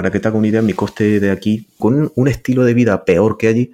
[0.00, 3.04] para que te haga una idea, mi coste de aquí, con un estilo de vida
[3.04, 3.70] peor que allí,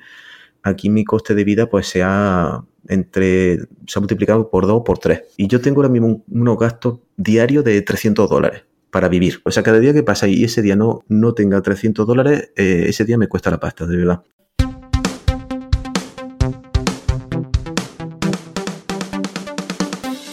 [0.65, 4.82] aquí mi coste de vida pues se ha entre se ha multiplicado por dos o
[4.82, 5.22] por tres.
[5.36, 9.40] Y yo tengo ahora mismo unos gastos diarios de 300 dólares para vivir.
[9.44, 12.86] O sea, cada día que pasa y ese día no, no tenga 300 dólares, eh,
[12.88, 14.24] ese día me cuesta la pasta, de verdad.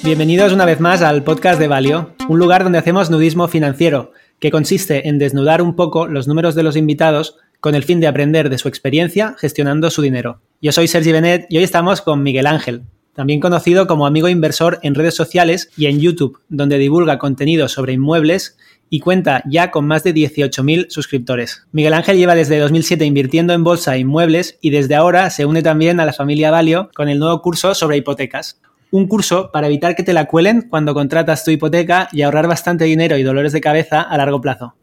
[0.04, 4.12] Bienvenidos una vez más al podcast de Valio, un lugar donde hacemos nudismo financiero,
[4.44, 8.08] que consiste en desnudar un poco los números de los invitados con el fin de
[8.08, 10.42] aprender de su experiencia gestionando su dinero.
[10.62, 14.80] Yo soy Sergi Benet y hoy estamos con Miguel Ángel, también conocido como amigo inversor
[14.84, 18.58] en redes sociales y en YouTube, donde divulga contenido sobre inmuebles
[18.90, 21.66] y cuenta ya con más de 18.000 suscriptores.
[21.72, 25.64] Miguel Ángel lleva desde 2007 invirtiendo en bolsa e inmuebles y desde ahora se une
[25.64, 28.60] también a la familia Valio con el nuevo curso sobre hipotecas
[28.94, 32.86] un curso para evitar que te la cuelen cuando contratas tu hipoteca y ahorrar bastante
[32.86, 34.76] dinero y dolores de cabeza a largo plazo.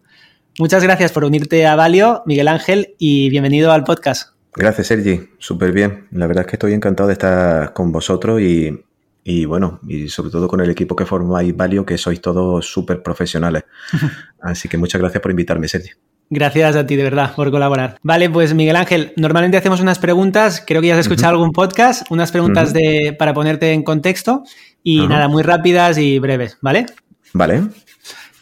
[0.59, 4.31] Muchas gracias por unirte a Valio, Miguel Ángel, y bienvenido al podcast.
[4.53, 5.29] Gracias, Sergi.
[5.39, 6.09] Súper bien.
[6.11, 10.49] La verdad es que estoy encantado de estar con vosotros y, bueno, y sobre todo
[10.49, 13.63] con el equipo que formáis Valio, que sois todos súper profesionales.
[14.41, 15.91] Así que muchas gracias por invitarme, Sergi.
[16.33, 17.99] Gracias a ti, de verdad, por colaborar.
[18.05, 22.09] Vale, pues Miguel Ángel, normalmente hacemos unas preguntas, creo que ya has escuchado algún podcast,
[22.09, 24.45] unas preguntas de, para ponerte en contexto
[24.85, 26.87] y nada, muy rápidas y breves, ¿vale?
[27.33, 27.65] Vale.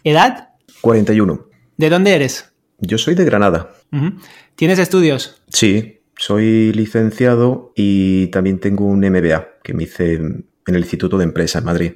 [0.05, 0.50] ¿Edad?
[0.83, 1.47] 41.
[1.78, 2.53] ¿De dónde eres?
[2.78, 3.70] Yo soy de Granada.
[4.55, 5.41] ¿Tienes estudios?
[5.48, 11.25] Sí, soy licenciado y también tengo un MBA que me hice en el Instituto de
[11.25, 11.92] Empresa en Madrid.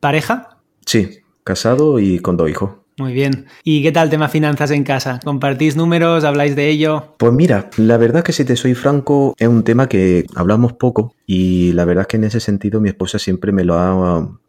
[0.00, 0.58] ¿Pareja?
[0.84, 2.85] Sí, casado y con dos hijos.
[2.98, 3.44] Muy bien.
[3.62, 5.20] ¿Y qué tal tema finanzas en casa?
[5.22, 6.24] ¿Compartís números?
[6.24, 7.14] ¿Habláis de ello?
[7.18, 11.14] Pues mira, la verdad que si te soy franco, es un tema que hablamos poco
[11.26, 13.90] y la verdad es que en ese sentido mi esposa siempre me lo ha,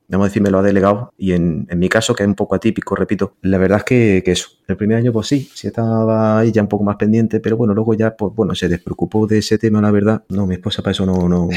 [0.07, 2.55] vamos a decir, me lo ha delegado y en, mi caso, que es un poco
[2.55, 6.41] atípico, repito, la verdad es que, que, eso, el primer año pues sí, sí estaba
[6.45, 9.57] ella un poco más pendiente, pero bueno, luego ya pues bueno, se despreocupó de ese
[9.57, 10.23] tema, la verdad.
[10.29, 11.49] No, mi esposa para eso no, no,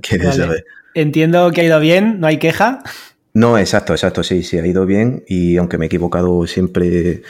[0.00, 0.64] quiere, saber.
[0.94, 2.84] Entiendo que ha ido bien, no hay queja.
[3.36, 7.20] No, exacto, exacto, sí, sí, ha ido bien y aunque me he equivocado siempre,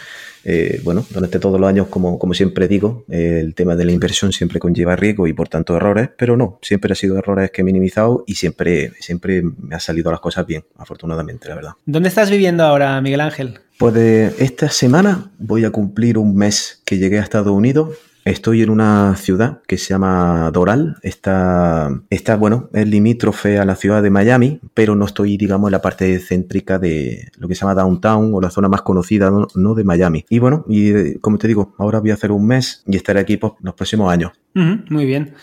[0.44, 4.32] eh, bueno, durante todos los años, como, como siempre digo, el tema de la inversión
[4.32, 7.64] siempre conlleva riesgo y por tanto errores, pero no, siempre ha sido errores que he
[7.64, 11.72] minimizado y siempre, siempre me han salido las cosas bien, afortunadamente, la verdad.
[11.86, 13.58] ¿Dónde estás viviendo ahora, Miguel Ángel?
[13.76, 18.60] Pues de esta semana voy a cumplir un mes que llegué a Estados Unidos Estoy
[18.60, 20.97] en una ciudad que se llama Doral.
[21.03, 25.72] Está, está, bueno, es limítrofe a la ciudad de Miami, pero no estoy, digamos, en
[25.72, 29.75] la parte céntrica de lo que se llama Downtown o la zona más conocida, no,
[29.76, 30.25] de Miami.
[30.28, 33.36] Y bueno, y como te digo, ahora voy a hacer un mes y estaré aquí
[33.36, 34.32] pues, los próximos años.
[34.54, 35.34] muy bien.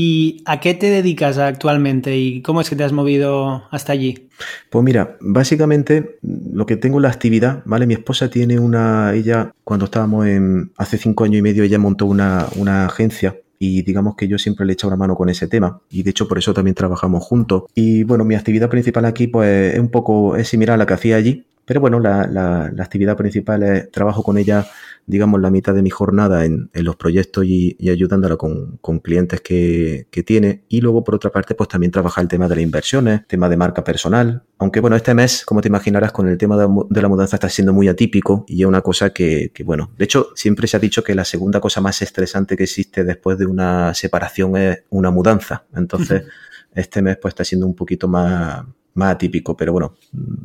[0.00, 4.28] ¿Y a qué te dedicas actualmente y cómo es que te has movido hasta allí?
[4.70, 7.84] Pues mira, básicamente lo que tengo la actividad, ¿vale?
[7.84, 12.06] Mi esposa tiene una, ella cuando estábamos en, hace cinco años y medio, ella montó
[12.06, 15.48] una, una agencia y digamos que yo siempre le he echado una mano con ese
[15.48, 17.64] tema y de hecho por eso también trabajamos juntos.
[17.74, 20.94] Y bueno, mi actividad principal aquí pues es un poco es similar a la que
[20.94, 24.66] hacía allí, pero bueno, la, la, la actividad principal es trabajo con ella
[25.08, 30.64] digamos, la mitad de mi jornada en, los proyectos y, ayudándola con, clientes que, tiene.
[30.68, 33.56] Y luego, por otra parte, pues también trabajar el tema de las inversiones, tema de
[33.56, 34.42] marca personal.
[34.58, 37.72] Aunque bueno, este mes, como te imaginarás, con el tema de, la mudanza está siendo
[37.72, 41.02] muy atípico y es una cosa que, que, bueno, de hecho, siempre se ha dicho
[41.02, 45.64] que la segunda cosa más estresante que existe después de una separación es una mudanza.
[45.74, 46.24] Entonces,
[46.74, 48.64] este mes pues está siendo un poquito más,
[48.94, 49.94] más atípico, pero bueno,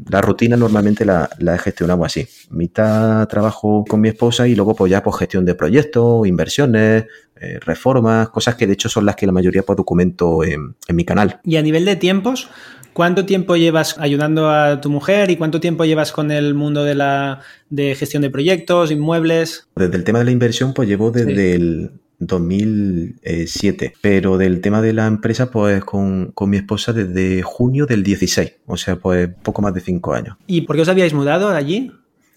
[0.09, 2.27] la rutina normalmente la, la he gestionado así.
[2.51, 7.05] Mitad trabajo con mi esposa y luego pues ya pues gestión de proyectos, inversiones,
[7.39, 10.95] eh, reformas, cosas que de hecho son las que la mayoría pues documento en, en
[10.95, 11.39] mi canal.
[11.43, 12.49] Y a nivel de tiempos,
[12.93, 16.93] ¿Cuánto tiempo llevas ayudando a tu mujer y cuánto tiempo llevas con el mundo de
[16.93, 19.67] la de gestión de proyectos, inmuebles?
[19.75, 21.91] Desde el tema de la inversión, pues llevo desde el
[22.27, 23.93] 2007.
[24.01, 28.53] Pero del tema de la empresa, pues con, con, mi esposa desde junio del 16.
[28.65, 30.37] O sea, pues poco más de cinco años.
[30.47, 31.91] ¿Y por qué os habíais mudado allí?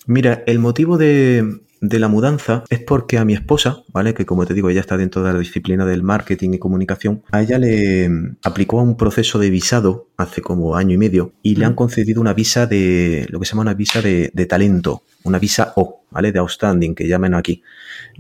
[0.07, 4.15] Mira, el motivo de, de la mudanza es porque a mi esposa, ¿vale?
[4.15, 7.43] Que como te digo, ella está dentro de la disciplina del marketing y comunicación, a
[7.43, 8.11] ella le
[8.43, 12.33] aplicó un proceso de visado hace como año y medio y le han concedido una
[12.33, 16.33] visa de, lo que se llama una visa de, de talento, una visa O, ¿vale?
[16.33, 17.63] De outstanding, que llaman aquí.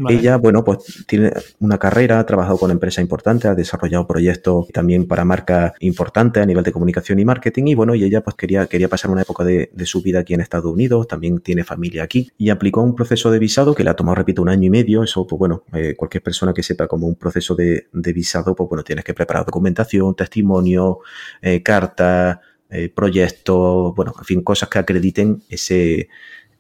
[0.09, 5.07] Ella, bueno, pues tiene una carrera, ha trabajado con empresas importantes, ha desarrollado proyectos también
[5.07, 8.67] para marcas importantes a nivel de comunicación y marketing y bueno, y ella pues quería,
[8.67, 12.31] quería pasar una época de, su vida aquí en Estados Unidos, también tiene familia aquí
[12.37, 15.03] y aplicó un proceso de visado que le ha tomado, repito, un año y medio.
[15.03, 18.85] Eso, pues bueno, eh, cualquier persona que sepa como un proceso de, visado, pues bueno,
[18.85, 20.99] tienes que preparar documentación, testimonio,
[21.41, 22.39] eh, cartas,
[22.69, 26.11] eh, proyectos, bueno, en fin, cosas que acrediten ese,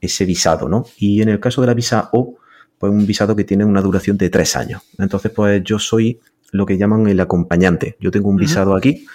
[0.01, 0.87] ese visado, ¿no?
[0.97, 2.39] Y en el caso de la visa O,
[2.79, 4.81] pues un visado que tiene una duración de tres años.
[4.99, 6.21] Entonces, pues yo soy
[6.51, 7.99] lo que llaman el acompañante.
[8.01, 9.07] Yo tengo un visado aquí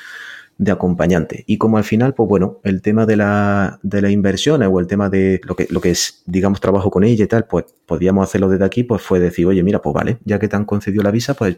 [0.61, 1.43] de acompañante.
[1.47, 4.85] Y como al final, pues bueno, el tema de la, de las inversiones o el
[4.85, 8.23] tema de lo que, lo que es, digamos, trabajo con ella y tal, pues podíamos
[8.23, 11.01] hacerlo desde aquí, pues fue decir, oye, mira, pues vale, ya que te han concedido
[11.01, 11.57] la visa, pues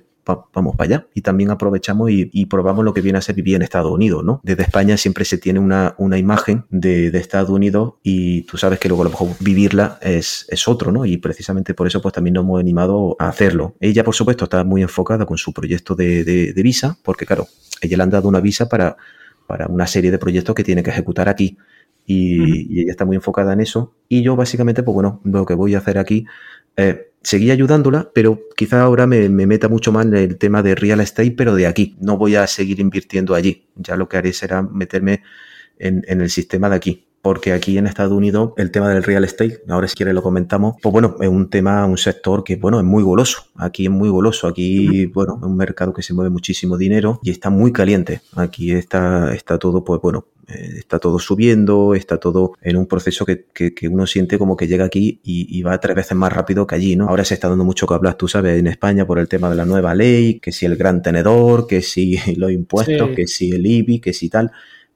[0.54, 1.08] vamos para allá.
[1.14, 4.40] Y también aprovechamos y, probamos lo que viene a ser vivir en Estados Unidos, ¿no?
[4.42, 8.88] Desde España siempre se tiene una, una imagen de, Estados Unidos y tú sabes que
[8.88, 11.06] luego a lo mejor vivirla es, es otro, ¿no?
[11.06, 13.76] Y precisamente por eso pues también nos hemos animado a hacerlo.
[13.82, 17.48] Ella, por supuesto, está muy enfocada con su proyecto de, de, de visa, porque claro,
[17.88, 18.98] ella le han dado una visa para,
[19.48, 21.58] para una serie de proyectos que tiene que ejecutar aquí.
[22.06, 23.96] Y, ella está muy enfocada en eso.
[24.10, 26.26] Y yo básicamente, pues bueno, lo que voy a hacer aquí,
[26.76, 31.00] eh, seguí ayudándola, pero quizá ahora me, meta mucho más en el tema de real
[31.00, 31.96] estate, pero de aquí.
[32.00, 33.68] No voy a seguir invirtiendo allí.
[33.76, 35.24] Ya lo que haré será meterme
[35.80, 39.24] en, en el sistema de aquí porque aquí en Estados Unidos el tema del real
[39.24, 42.80] estate, ahora si quieres lo comentamos, pues bueno, es un tema, un sector que, bueno,
[42.80, 43.46] es muy goloso.
[43.56, 44.46] Aquí es muy goloso.
[44.46, 48.20] Aquí, bueno, es un mercado que se mueve muchísimo dinero y está muy caliente.
[48.36, 53.26] Aquí está, está todo, pues bueno, eh, está todo subiendo, está todo en un proceso
[53.26, 56.76] que, que, uno siente como que llega aquí y, va tres veces más rápido que
[56.76, 57.08] allí, ¿no?
[57.08, 59.56] Ahora se está dando mucho que hablar, tú sabes, en España por el tema de
[59.56, 63.66] la nueva ley, que si el gran tenedor, que si los impuestos, que si el
[63.66, 64.52] IBI, que si tal.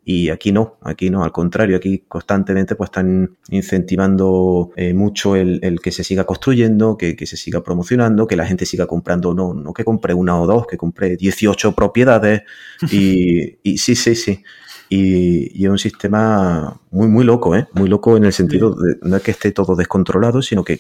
[0.10, 5.82] Y aquí no, aquí no, al contrario, aquí constantemente pues están incentivando eh, mucho el,
[5.84, 9.74] que se siga construyendo, que, se siga promocionando, que la gente siga comprando, no, no
[9.74, 12.44] que compre una o dos, que compre 18 propiedades.
[12.90, 14.44] Y, y sí, sí, sí.
[14.90, 17.68] Y, es un sistema muy, muy loco, ¿eh?
[17.74, 20.80] Muy loco en el sentido de no es que esté todo descontrolado, sino que,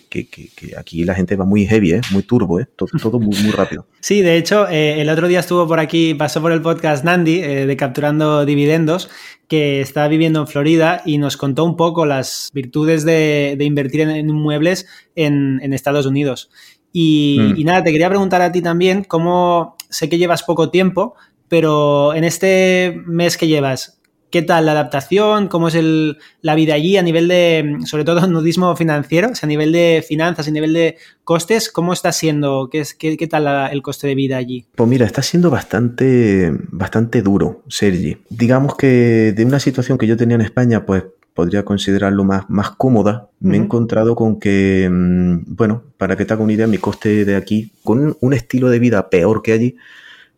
[0.77, 2.01] aquí la gente va muy heavy, ¿eh?
[2.11, 2.67] Muy turbo, ¿eh?
[2.77, 3.85] Todo, muy, muy rápido.
[3.99, 7.39] Sí, de hecho, eh, el otro día estuvo por aquí, pasó por el podcast Nandi
[7.39, 9.09] eh, de Capturando Dividendos,
[9.47, 14.29] que está viviendo en Florida y nos contó un poco las virtudes de, invertir en,
[14.29, 16.49] inmuebles en, Estados Unidos.
[16.93, 17.59] Y, mm.
[17.59, 21.15] y nada, te quería preguntar a ti también, cómo sé que llevas poco tiempo,
[21.47, 23.96] pero en este mes que llevas,
[24.29, 25.47] ¿Qué tal la adaptación?
[25.47, 29.29] ¿Cómo es el, la vida allí a nivel de, sobre todo, nudismo financiero?
[29.31, 32.69] O sea, a nivel de finanzas, a nivel de costes, ¿cómo está siendo?
[32.69, 34.65] ¿Qué, es, qué, qué tal el coste de vida allí?
[34.75, 38.17] Pues mira, está siendo bastante, bastante duro, Sergi.
[38.29, 41.03] Digamos que de una situación que yo tenía en España, pues
[41.37, 46.33] podría considerarlo más, más cómoda, me he encontrado con que, mm, bueno, para que te
[46.33, 49.75] haga una idea, mi coste de aquí, con un estilo de vida peor que allí,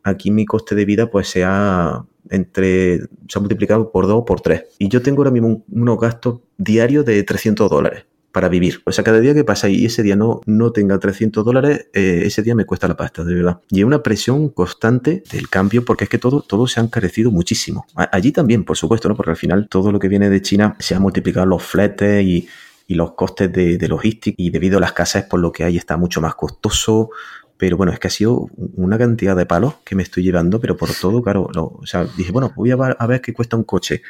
[0.04, 4.26] aquí mi coste de vida pues se ha entre se ha multiplicado por 2 o
[4.26, 4.64] por 3.
[4.80, 8.82] Y yo tengo ahora mismo unos gastos diarios de 300 dólares para vivir.
[8.86, 12.22] O sea, cada día que pasa y ese día no, no tenga 300 dólares, eh,
[12.26, 13.60] ese día me cuesta la pasta, de verdad.
[13.70, 17.86] Y una presión constante del cambio porque es que todo, todo se ha encarecido muchísimo.
[17.96, 19.16] allí también, por supuesto, ¿no?
[19.16, 22.48] Porque al final todo lo que viene de China se ha multiplicado los fletes y,
[22.92, 25.96] los costes de, de logística y debido a las casas por lo que hay está
[25.96, 27.12] mucho más costoso
[27.60, 30.78] pero bueno, es que ha sido una cantidad de palos que me estoy llevando, pero
[30.78, 33.66] por todo, claro, o sea, dije, bueno, voy a ver, a ver qué cuesta un
[33.66, 34.02] coche.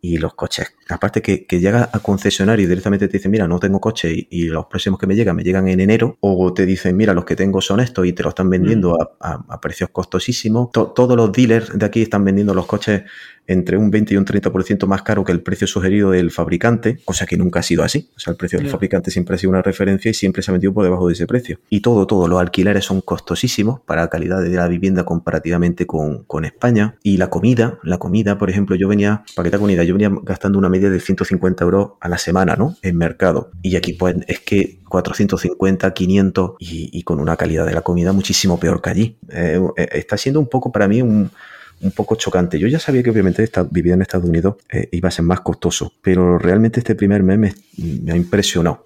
[0.00, 3.60] Y los coches, aparte que, que llega a concesionario y directamente te dicen, mira, no
[3.60, 6.96] tengo coche y, los próximos que me llegan me llegan en enero, o te dicen,
[6.96, 9.52] mira, los que tengo son estos y te lo están vendiendo mm.
[9.52, 10.70] a, precios costosísimos.
[10.72, 13.04] todos los dealers de aquí están vendiendo los coches
[13.46, 17.26] entre un 20 y un 30% más caro que el precio sugerido del fabricante, cosa
[17.26, 18.10] que nunca ha sido así.
[18.16, 20.52] O sea, el precio del fabricante siempre ha sido una referencia y siempre se ha
[20.52, 21.58] vendido por debajo de ese precio.
[21.70, 26.24] Y todo, todo, los alquileres son costosísimos para la calidad de la vivienda comparativamente con,
[26.24, 26.96] con España.
[27.02, 30.10] Y la comida, la comida, por ejemplo, yo venía, para que te comida, yo venía
[30.22, 32.76] gastando una media de 150 euros a la semana, ¿no?
[32.82, 33.50] En mercado.
[33.62, 38.58] Y aquí, pues, es que 450, 500 y, con una calidad de la comida muchísimo
[38.58, 39.16] peor que allí.
[39.30, 41.30] Eh, eh, está siendo un poco para mí un
[41.80, 42.58] un poco chocante.
[42.58, 45.92] Yo ya sabía que obviamente vivir en Estados Unidos eh, iba a ser más costoso,
[46.02, 47.38] pero realmente este primer mes
[47.76, 48.84] me, ha impresionado.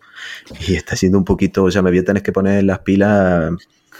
[0.66, 3.52] Y está siendo un poquito, o sea, me voy a tener que poner las pilas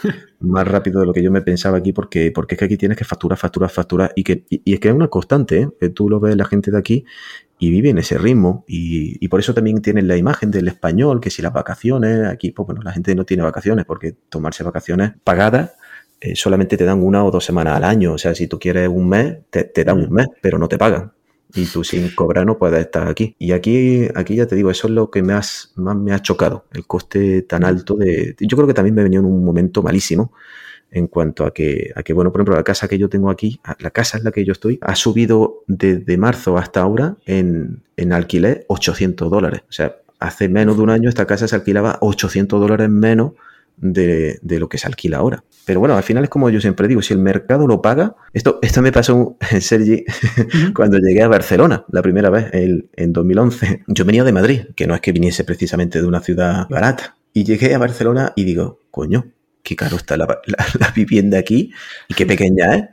[0.39, 2.97] más rápido de lo que yo me pensaba aquí, porque, porque es que aquí tienes
[2.97, 5.69] que facturar, facturar, facturar, y, que, y, es que es una constante, ¿eh?
[5.79, 7.05] que tú lo ves la gente de aquí
[7.57, 11.21] y vive en ese ritmo, y, y, por eso también tienen la imagen del español,
[11.21, 15.13] que si las vacaciones, aquí, pues bueno, la gente no tiene vacaciones, porque tomarse vacaciones
[15.23, 15.71] pagadas
[16.23, 18.13] eh, solamente te dan una o dos semanas al año.
[18.13, 20.13] O sea, si tú quieres un mes, te, dan un mm.
[20.13, 21.11] mes, pero no te pagan.
[21.53, 23.35] Y tú sin cobrar no puedes estar aquí.
[23.39, 26.65] Y aquí, aquí ya te digo, eso es lo que me más me ha chocado,
[26.71, 27.65] el coste tan mm.
[27.65, 28.35] alto de...
[28.39, 30.31] Yo creo que también me venía en un momento malísimo
[30.91, 33.59] en cuanto a que, a que, bueno, por ejemplo, la casa que yo tengo aquí,
[33.79, 38.13] la casa en la que yo estoy, ha subido desde marzo hasta ahora en, en
[38.13, 39.61] alquiler 800 dólares.
[39.69, 43.31] O sea, hace menos de un año esta casa se alquilaba 800 dólares menos
[43.81, 45.43] de, de, lo que se alquila ahora.
[45.65, 48.59] Pero bueno, al final es como yo siempre digo, si el mercado lo paga, esto,
[48.61, 50.05] esto me pasó, Sergi,
[50.73, 53.83] cuando llegué a Barcelona la primera vez, el, en 2011.
[53.87, 57.43] Yo venía de Madrid, que no es que viniese precisamente de una ciudad barata, Y
[57.43, 59.25] llegué a Barcelona y digo, coño,
[59.63, 60.27] qué caro está la,
[60.95, 61.71] vivienda aquí
[62.07, 62.83] y qué pequeña es.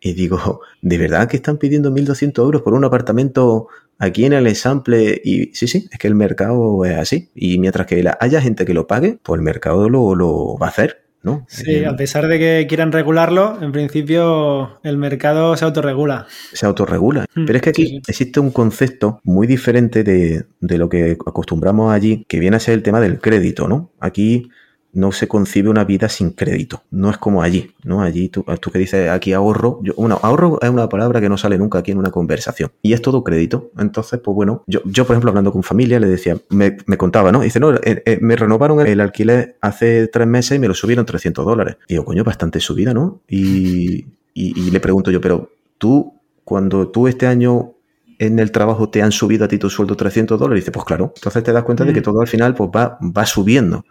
[0.00, 4.46] Y digo, ¿de verdad que están pidiendo 1.200 euros por un apartamento aquí en el
[4.46, 5.20] Example?
[5.24, 7.30] Y sí, sí, es que el mercado es así.
[7.34, 10.70] Y mientras que haya gente que lo pague, pues el mercado lo, lo va a
[10.70, 11.04] hacer.
[11.24, 11.46] ¿no?
[11.48, 16.26] Sí, a pesar de que quieran regularlo, en principio el mercado se autorregula.
[16.52, 17.24] Se autorregula.
[17.34, 21.92] Hmm, Pero es que aquí existe un concepto muy diferente de, de, lo que acostumbramos
[21.92, 23.90] allí, que viene a ser el tema del crédito, ¿no?
[24.00, 24.50] Aquí
[24.94, 26.82] no se concibe una vida sin crédito.
[26.90, 28.00] No es como allí, ¿no?
[28.00, 31.36] Allí tú, tú que dices aquí ahorro, yo, bueno, ahorro es una palabra que no
[31.36, 32.70] sale nunca aquí en una conversación.
[32.80, 33.70] Y es todo crédito.
[33.76, 37.40] Entonces, pues bueno, yo, yo por ejemplo, hablando con familia, le decía, me, contaba, ¿no?
[37.40, 41.04] Dice, no, eh, eh, me renovaron el, alquiler hace tres meses y me lo subieron
[41.04, 41.76] 300 dólares.
[41.88, 43.20] Y digo, coño, bastante subida, ¿no?
[43.28, 47.72] Y, y, le pregunto yo, pero tú, cuando tú este año
[48.18, 51.12] en el trabajo te han subido a ti tu sueldo 300 dólares, dice, pues claro,
[51.16, 52.04] entonces te das cuenta de que mm.
[52.04, 53.84] todo al final pues va, va subiendo.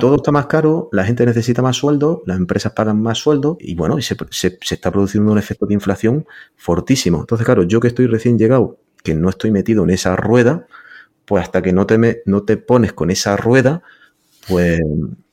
[0.00, 3.74] Todo está más caro, la gente necesita más sueldo, las empresas pagan más sueldo y
[3.74, 6.26] bueno, se, se, está produciendo un efecto de inflación
[6.56, 7.20] fortísimo.
[7.20, 10.66] Entonces, claro, yo que estoy recién llegado, que no estoy metido en esa rueda,
[11.24, 13.82] pues hasta que no te, me, no te pones con esa rueda,
[14.48, 14.80] pues...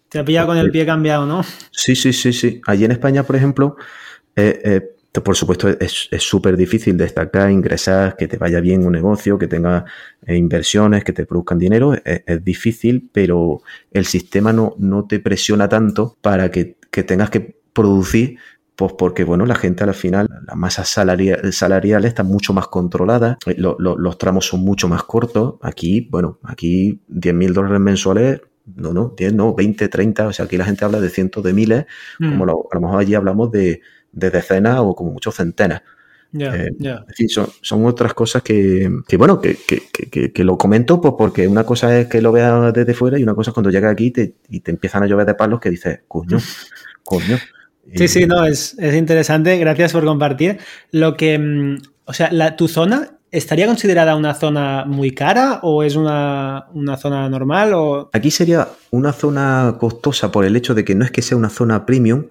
[0.10, 1.44] Te ha pillado con el pie cambiado, ¿no?
[1.72, 2.62] Sí, sí, sí, sí.
[2.68, 3.76] Allí en España, por ejemplo,
[4.36, 9.38] eh, eh, por supuesto, es súper difícil destacar, ingresar, que te vaya bien un negocio,
[9.38, 9.86] que tenga
[10.26, 11.94] eh, inversiones, que te produzcan dinero.
[12.04, 18.38] Es, difícil, pero el sistema no, no te presiona tanto para que, tengas que producir
[18.76, 23.38] pues porque, bueno, la gente al final, la masa salarial, salarial está mucho más controlada,
[23.46, 25.56] eh, los tramos son mucho más cortos.
[25.62, 30.46] Aquí, bueno, aquí 10 mil dólares mensuales, no, no, 10, no, 20, 30, o sea,
[30.46, 31.86] aquí la gente habla de cientos de miles,
[32.18, 32.50] como mm.
[32.50, 33.82] a lo mejor allí hablamos de,
[34.16, 35.84] de decenas o como muchos centenas.
[36.38, 36.70] Eh,
[37.62, 42.22] son, otras cosas que, bueno, que, que, lo comento pues porque una cosa es que
[42.22, 44.12] lo veas desde fuera y una cosa es cuando llega aquí
[44.50, 46.38] y te empiezan a llover de palos que dices, coño,
[47.04, 47.38] coño.
[47.94, 49.58] Sí, sí, no, es, interesante.
[49.58, 50.58] Gracias por compartir.
[50.92, 55.84] Lo que, mm, o sea, la, tu zona ¿Estaría considerada una zona muy cara o
[55.84, 57.74] es una, una, zona normal?
[57.74, 58.10] O...
[58.14, 61.50] Aquí sería una zona costosa por el hecho de que no es que sea una
[61.50, 62.28] zona premium,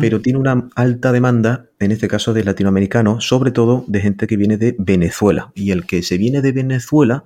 [0.00, 4.36] pero tiene una alta demanda, en este caso de latinoamericanos, sobre todo de gente que
[4.36, 5.52] viene de Venezuela.
[5.54, 7.22] Y el que se viene de Venezuela,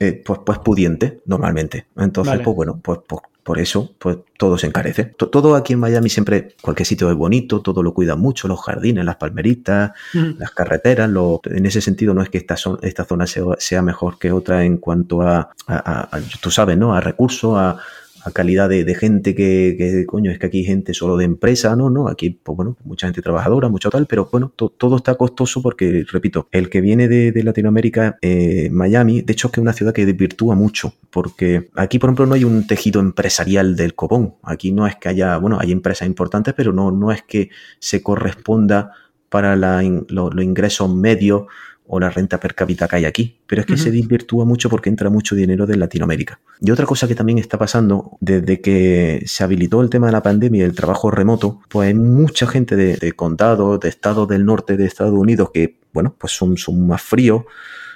[0.00, 1.86] eh, pues, pues pudiente, normalmente.
[1.96, 5.04] Entonces, pues bueno, pues, pues, por eso, pues todo se encarece.
[5.04, 9.04] Todo aquí en Miami siempre, cualquier sitio es bonito, todo lo cuida mucho, los jardines,
[9.04, 11.08] las palmeritas, las carreteras.
[11.08, 14.78] Lo, en ese sentido, no es que esta, esta zona sea, mejor que otra en
[14.78, 16.92] cuanto a, a tú sabes, ¿no?
[16.92, 17.78] A recursos, a,
[18.26, 21.90] a calidad de, gente que, coño, es que aquí hay gente solo de empresa, no,
[21.90, 26.04] no, aquí, pues bueno, mucha gente trabajadora, mucho tal, pero bueno, todo está costoso porque,
[26.10, 29.94] repito, el que viene de, Latinoamérica, eh, Miami, de hecho es que es una ciudad
[29.94, 34.72] que desvirtúa mucho, porque aquí, por ejemplo, no hay un tejido empresarial del copón, aquí
[34.72, 38.90] no es que haya, bueno, hay empresas importantes, pero no, no es que se corresponda
[39.28, 41.44] para los ingresos medios
[41.88, 44.88] o la renta per cápita que hay aquí, pero es que se desvirtúa mucho porque
[44.88, 46.40] entra mucho dinero de Latinoamérica.
[46.60, 50.22] Y otra cosa que también está pasando, desde que se habilitó el tema de la
[50.22, 54.76] pandemia y el trabajo remoto, pues hay mucha gente de, condados, de estados del norte
[54.76, 57.44] de Estados Unidos que, bueno, pues son, son más fríos,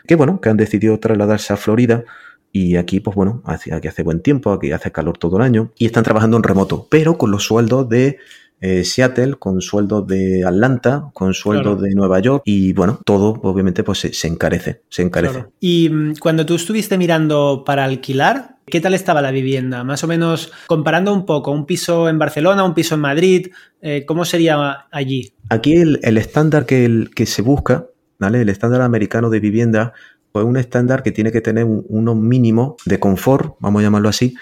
[0.07, 2.05] que bueno, que han decidido trasladarse a Florida
[2.53, 5.87] y aquí, pues bueno, aquí hace buen tiempo, aquí hace calor todo el año y
[5.87, 8.19] están trabajando en remoto, pero con los sueldos de
[8.61, 13.83] eh, Seattle, con sueldos de Atlanta, con sueldos de Nueva York y bueno, todo obviamente
[13.83, 15.47] pues se, encarece, se encarece.
[15.61, 19.83] Y mm, cuando tú estuviste mirando para alquilar, ¿qué tal estaba la vivienda?
[19.83, 23.47] Más o menos comparando un poco, un piso en Barcelona, un piso en Madrid,
[23.81, 25.33] eh, ¿cómo sería allí?
[25.49, 27.87] Aquí el, estándar que, el, que se busca,
[28.19, 28.43] ¿vale?
[28.43, 29.95] El estándar americano de vivienda
[30.33, 34.09] pues un estándar que tiene que tener un, unos mínimos de confort, vamos a llamarlo
[34.09, 34.37] así,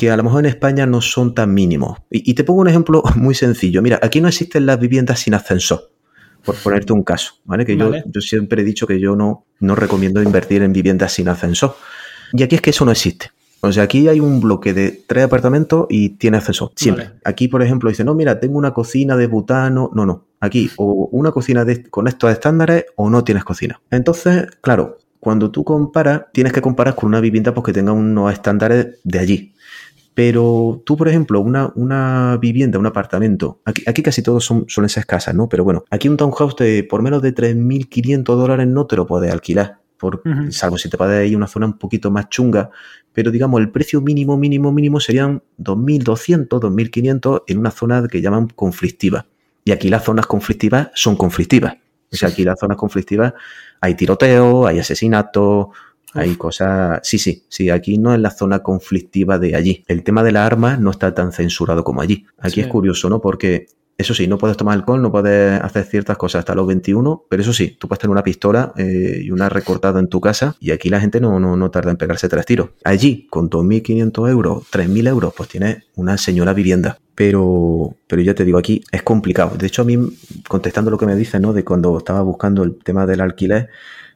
[0.00, 1.98] que a lo mejor en España no son tan mínimos.
[2.10, 3.82] Y, te pongo un ejemplo muy sencillo.
[3.82, 5.90] Mira, aquí no existen las viviendas sin ascensor,
[6.42, 7.66] por ponerte un caso, ¿vale?
[7.66, 11.28] Que Yo, yo, siempre he dicho que yo no, no recomiendo invertir en viviendas sin
[11.28, 11.76] ascensor.
[12.32, 13.30] Y aquí es que eso no existe.
[13.60, 16.72] O sea, aquí hay un bloque de tres apartamentos y tiene ascensor.
[16.76, 17.10] Siempre.
[17.22, 19.90] Aquí, por ejemplo, dice, no, mira, tengo una cocina de butano.
[19.94, 20.24] No, no.
[20.40, 23.82] Aquí, o una cocina de, con estos estándares o no tienes cocina.
[23.90, 28.32] Entonces, claro, cuando tú comparas, tienes que comparar con una vivienda pues, que tenga unos
[28.32, 29.54] estándares de allí.
[30.14, 34.84] Pero tú, por ejemplo, una, una vivienda, un apartamento, aquí, aquí casi todos son, son
[34.84, 35.48] esas casas, ¿no?
[35.48, 39.32] Pero bueno, aquí un townhouse de por menos de 3.500 dólares no te lo puedes
[39.32, 42.70] alquilar, por, salvo si te puedes ir a una zona un poquito más chunga,
[43.12, 48.48] pero digamos el precio mínimo, mínimo, mínimo serían 2.200, 2.500 en una zona que llaman
[48.48, 49.26] conflictiva.
[49.64, 51.76] Y aquí las zonas conflictivas son conflictivas.
[52.12, 53.34] O sea, aquí las zonas conflictivas
[53.80, 55.70] hay tiroteo, hay asesinato,
[56.14, 57.00] Hay cosas.
[57.02, 57.70] Sí, sí, sí.
[57.70, 59.84] Aquí no es la zona conflictiva de allí.
[59.86, 62.26] El tema de las armas no está tan censurado como allí.
[62.38, 63.20] Aquí es curioso, ¿no?
[63.20, 63.66] Porque
[64.00, 67.42] eso sí, no puedes tomar alcohol, no puedes hacer ciertas cosas hasta los 21, pero
[67.42, 70.70] eso sí, tú puedes tener una pistola eh, y una recortada en tu casa y
[70.70, 72.70] aquí la gente no, no, no tarda en pegarse tres tiros.
[72.82, 76.98] Allí, con 2.500 euros, 3.000 euros, pues tienes una señora vivienda.
[77.14, 79.58] Pero, pero ya te digo, aquí es complicado.
[79.58, 79.98] De hecho, a mí,
[80.48, 81.52] contestando lo que me dices, ¿no?
[81.52, 83.68] De cuando estaba buscando el tema del alquiler,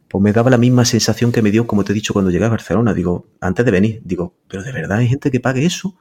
[0.09, 2.45] pues me daba la misma sensación que me dio, como te he dicho, cuando llegué
[2.45, 2.95] a Barcelona.
[2.95, 5.97] Digo, antes de venir, digo, pero de verdad hay gente que pague eso.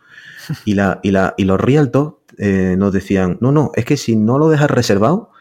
[0.65, 4.17] Y, la, y, la, y los realtos eh, nos decían, no, no, es que si
[4.17, 5.31] no lo dejas reservado,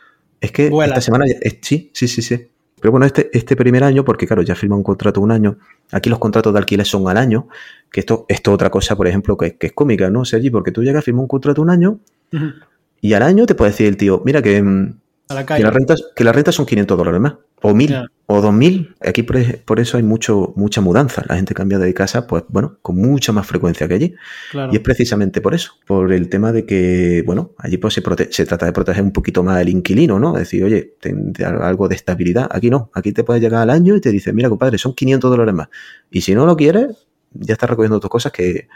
[0.40, 1.24] es que esta semana,
[1.60, 2.48] sí, sí, sí, sí.
[2.80, 5.58] Pero bueno, este, este primer año, porque claro, ya firma un contrato un año,
[5.92, 7.48] aquí los contratos de alquiler son al año,
[7.90, 10.50] que esto, esto es otra cosa, por ejemplo, que, es cómica, ¿no, Sergi?
[10.50, 12.00] Porque tú llegas a firmar un contrato un año
[13.00, 14.62] y al año te puede decir el tío, mira que,
[15.28, 17.94] que, las rentas, que las rentas son 500 dólares más o mil
[18.26, 18.94] o dos mil.
[19.00, 21.22] Aquí por, eso hay mucho, mucha mudanza.
[21.28, 24.14] La gente cambia de casa, pues bueno, con mucha más frecuencia que allí.
[24.70, 28.46] Y es precisamente por eso, por el tema de que, bueno, allí pues se, se
[28.46, 30.32] trata de proteger un poquito más el inquilino, ¿no?
[30.32, 32.48] Decir, oye, ten, algo de estabilidad.
[32.50, 35.30] Aquí no, aquí te puedes llegar al año y te dice, mira, compadre, son 500
[35.30, 35.68] dólares más.
[36.10, 38.68] Y si no lo quieres, ya estás recogiendo tus cosas que,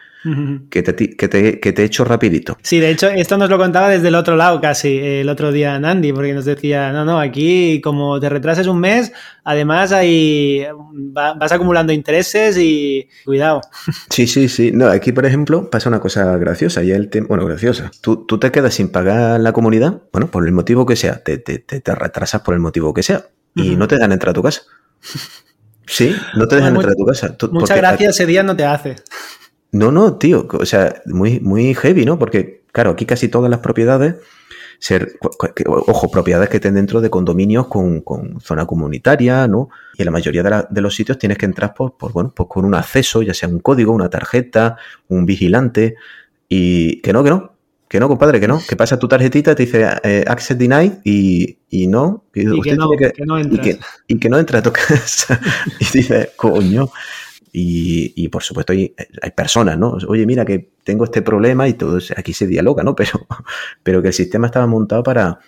[0.70, 2.56] que, te, que, te, que te he hecho rapidito.
[2.62, 5.78] Sí, de hecho, esto nos lo contaba desde el otro lado casi, el otro día
[5.78, 9.12] Nandi, porque nos decía, no, no, aquí como te retrases un mes,
[9.44, 13.60] además ahí vas acumulando intereses y cuidado.
[14.10, 14.72] Sí, sí, sí.
[14.72, 16.82] No, aquí, por ejemplo, pasa una cosa graciosa.
[16.82, 17.90] Y el bueno, graciosa.
[18.00, 21.38] Tú, tú, te quedas sin pagar la comunidad, bueno, por el motivo que sea, te,
[21.38, 24.42] te, te retrasas por el motivo que sea y no te dan entrar a tu
[24.42, 24.62] casa.
[25.86, 27.36] Sí, no te dejan entrar a tu casa.
[27.50, 28.96] muchas gracias, ese día no te hace.
[29.72, 32.18] No, no, tío, o sea, muy, muy heavy, ¿no?
[32.18, 34.16] Porque, claro, aquí casi todas las propiedades,
[34.78, 35.18] ser,
[35.66, 38.02] ojo, propiedades que estén dentro de condominios con,
[38.40, 39.68] zona comunitaria, ¿no?
[39.94, 42.64] Y en la mayoría de, los sitios tienes que entrar por, por, bueno, pues con
[42.64, 44.76] un acceso, ya sea un código, una tarjeta,
[45.08, 45.96] un vigilante,
[46.48, 47.55] y que no, que no,
[47.88, 48.60] que no, compadre, que no.
[48.68, 52.24] Que pasa tu tarjetita, te dice eh, access denied y, y no.
[52.34, 55.40] Y, que, no, que, no y, que, y que no entra a tu casa.
[55.78, 56.90] y dice, coño.
[57.52, 59.96] Y, y, por supuesto hay, hay, personas, ¿no?
[60.08, 62.94] Oye, mira que tengo este problema y todo aquí se dialoga, ¿no?
[62.96, 63.26] Pero,
[63.82, 65.38] pero que el sistema estaba montado para,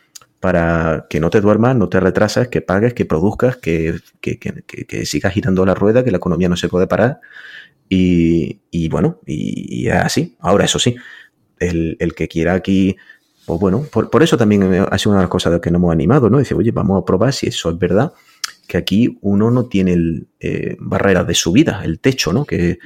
[0.41, 5.07] para que no te duermas, no te retrasas, que pagues, que produzcas, que, que, que
[5.07, 7.21] sigas girando la rueda, que la economía no se puede parar.
[7.91, 10.37] Y, y bueno, y, y así.
[10.41, 10.97] Ahora, eso sí,
[11.61, 12.97] el, que quiera aquí,
[13.47, 15.93] pues bueno, por, eso también ha sido una de las cosas de que nos hemos
[15.93, 16.39] animado, ¿no?
[16.39, 18.13] Dice, oye, vamos a probar si eso es verdad,
[18.67, 22.45] que aquí uno no tiene el, eh, barreras de subida, el techo, ¿no?
[22.45, 22.79] Que,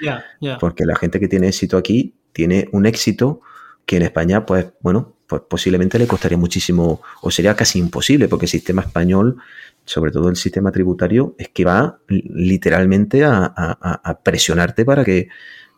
[0.60, 3.40] Porque la gente que tiene éxito aquí tiene un éxito
[3.84, 8.46] que en España, pues bueno, pues posiblemente le costaría muchísimo o sería casi imposible, porque
[8.46, 9.38] el sistema español,
[9.84, 15.28] sobre todo el sistema tributario, es que va literalmente a presionarte para que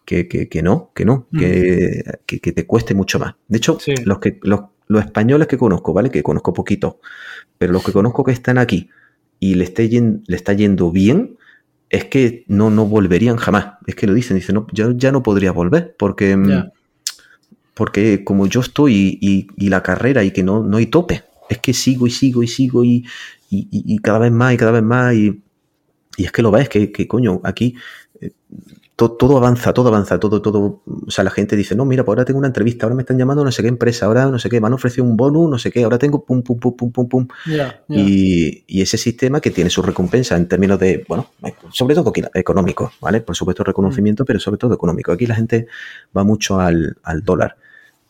[0.05, 1.39] que, que, no, que no, mm.
[1.39, 3.35] que, que, te cueste mucho más.
[3.49, 6.11] De hecho, los, que, los, los, españoles que conozco, ¿vale?
[6.11, 7.01] Que conozco poquito,
[7.59, 8.91] pero los que conozco que están aquí
[9.41, 11.37] y le, esté le está yendo bien,
[11.91, 13.75] es que no, no volverían jamás.
[13.87, 16.71] Es que lo dicen, dicen, no, yo ya no podría volver porque, mm,
[17.75, 21.59] porque como yo estoy y, y, la carrera y que no, no hay tope, es
[21.59, 23.05] que sigo y sigo y sigo y,
[23.51, 25.41] y cada vez más y cada vez más y,
[26.19, 27.75] es que lo ves, que, que coño, aquí
[28.21, 28.33] eh,
[28.97, 30.83] todo, avanza, todo avanza, todo, todo.
[31.07, 33.19] O sea, la gente dice, no, mira, pues ahora tengo una entrevista, ahora me están
[33.19, 35.59] llamando no sé qué empresa, ahora no sé qué, me han ofrecido un bonus, no
[35.59, 37.29] sé qué, ahora tengo pum, pum, pum, pum, pum, pum.
[37.89, 41.31] Y, y, ese sistema que tiene su recompensa en términos de, bueno,
[41.71, 43.21] sobre todo económico, ¿vale?
[43.21, 44.27] Por supuesto reconocimiento, mm.
[44.27, 45.11] pero sobre todo económico.
[45.13, 45.67] Aquí la gente
[46.17, 47.57] va mucho al, al dólar.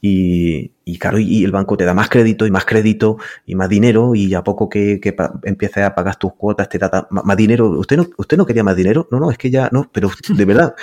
[0.06, 3.70] Y, y claro, y el banco te da más crédito y más crédito y más
[3.70, 7.70] dinero y a poco que, que empieces a pagar tus cuotas te da más, dinero.
[7.70, 9.08] ¿Usted no, ¿Usted no quería más dinero?
[9.10, 10.74] No, no, es que ya no, pero de verdad,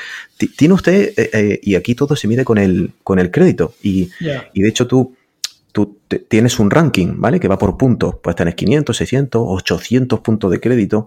[0.58, 4.10] tiene usted, eh, eh, y aquí todo se mide con el, con el crédito y,
[4.54, 5.14] y de hecho tú,
[5.72, 7.40] tú tienes un ranking, ¿vale?
[7.40, 8.16] Que va por puntos.
[8.24, 11.06] Pues tienes 500, 600, 800 puntos de crédito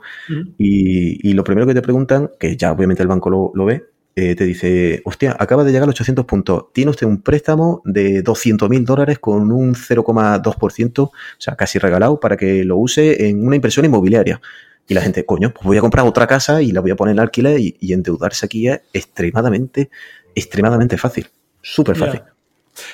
[0.56, 3.86] y, y, lo primero que te preguntan, que ya obviamente el banco lo, lo ve,
[4.16, 7.82] eh, te dice, hostia, acaba de llegar a los 800 puntos, tiene usted un préstamo
[7.84, 13.28] de 200 mil dólares con un 0,2%, o sea, casi regalado para que lo use
[13.28, 14.40] en una inversión inmobiliaria.
[14.86, 17.14] Y la gente, coño, pues voy a comprar otra casa y la voy a poner
[17.14, 19.90] en alquiler y, endeudarse aquí es extremadamente,
[20.34, 21.28] extremadamente fácil.
[21.60, 22.22] Súper fácil.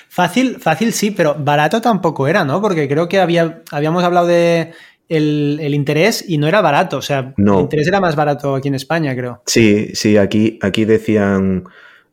[0.08, 2.60] Fácil, fácil sí, pero barato tampoco era, ¿no?
[2.60, 4.72] Porque creo que había, habíamos hablado de
[5.10, 6.96] el, interés y no era barato.
[6.96, 9.42] O sea, el interés era más barato aquí en España, creo.
[9.44, 11.64] Sí, sí, aquí, aquí decían,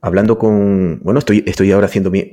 [0.02, 2.30] hablando con, bueno, estoy, estoy ahora haciendo mi,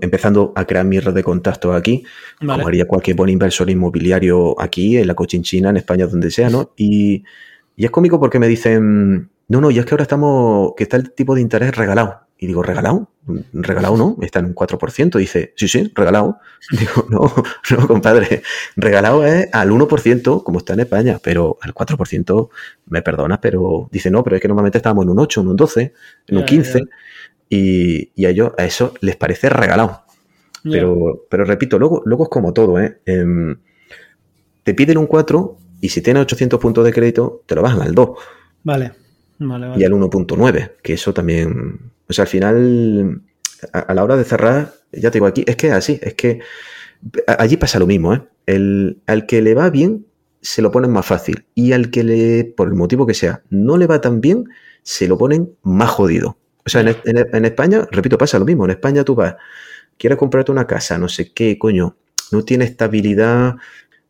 [0.00, 2.04] empezando, a crear mi red de contacto aquí,
[2.38, 6.72] como haría cualquier buen inversor inmobiliario aquí, en la Cochinchina, en España, donde sea, ¿no?
[6.76, 7.24] Y,
[7.74, 10.96] Y es cómico porque me dicen, no, no, y es que ahora estamos, que está
[10.96, 12.20] el tipo de interés regalado.
[12.42, 13.08] Y digo, ¿regalado?
[13.52, 15.16] Regalado no, está en un 4%.
[15.16, 16.38] Dice, sí, sí, regalado.
[16.76, 17.32] Digo, no,
[17.70, 18.42] no, compadre,
[18.74, 22.48] regalado es al 1%, como está en España, pero al 4%,
[22.86, 25.56] me perdonas, pero dice, no, pero es que normalmente estábamos en un 8, en un
[25.56, 25.92] 12,
[26.26, 26.80] en un 15,
[27.48, 30.02] Y, a ellos a eso les parece regalado.
[30.64, 33.02] Pero, pero repito, luego, luego es como todo, ¿eh?
[33.06, 33.56] Em,
[34.64, 37.94] te piden un 4 y si tienes 800 puntos de crédito, te lo bajan al
[37.94, 38.10] 2.
[38.64, 38.92] Vale.
[39.38, 39.80] vale, vale.
[39.80, 43.22] Y al 1.9, que eso también o sea, al final,
[43.72, 46.40] a, la hora de cerrar, ya te digo aquí, es que es así, es que
[47.26, 48.22] allí pasa lo mismo, ¿eh?
[48.44, 50.06] El, al que le va bien,
[50.42, 51.46] se lo ponen más fácil.
[51.54, 54.44] Y al que le, por el motivo que sea, no le va tan bien,
[54.82, 56.36] se lo ponen más jodido.
[56.66, 58.64] O sea, en, España, repito, pasa lo mismo.
[58.64, 59.36] En España tú vas,
[59.96, 61.96] quieres comprarte una casa, no sé qué, coño,
[62.30, 63.56] no tiene estabilidad,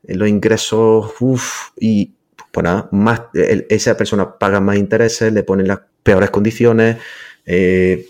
[0.02, 2.14] los ingresos, uff, y
[2.50, 6.98] pues nada, más, esa persona paga más intereses, le ponen las peores condiciones,
[7.46, 8.06] eh,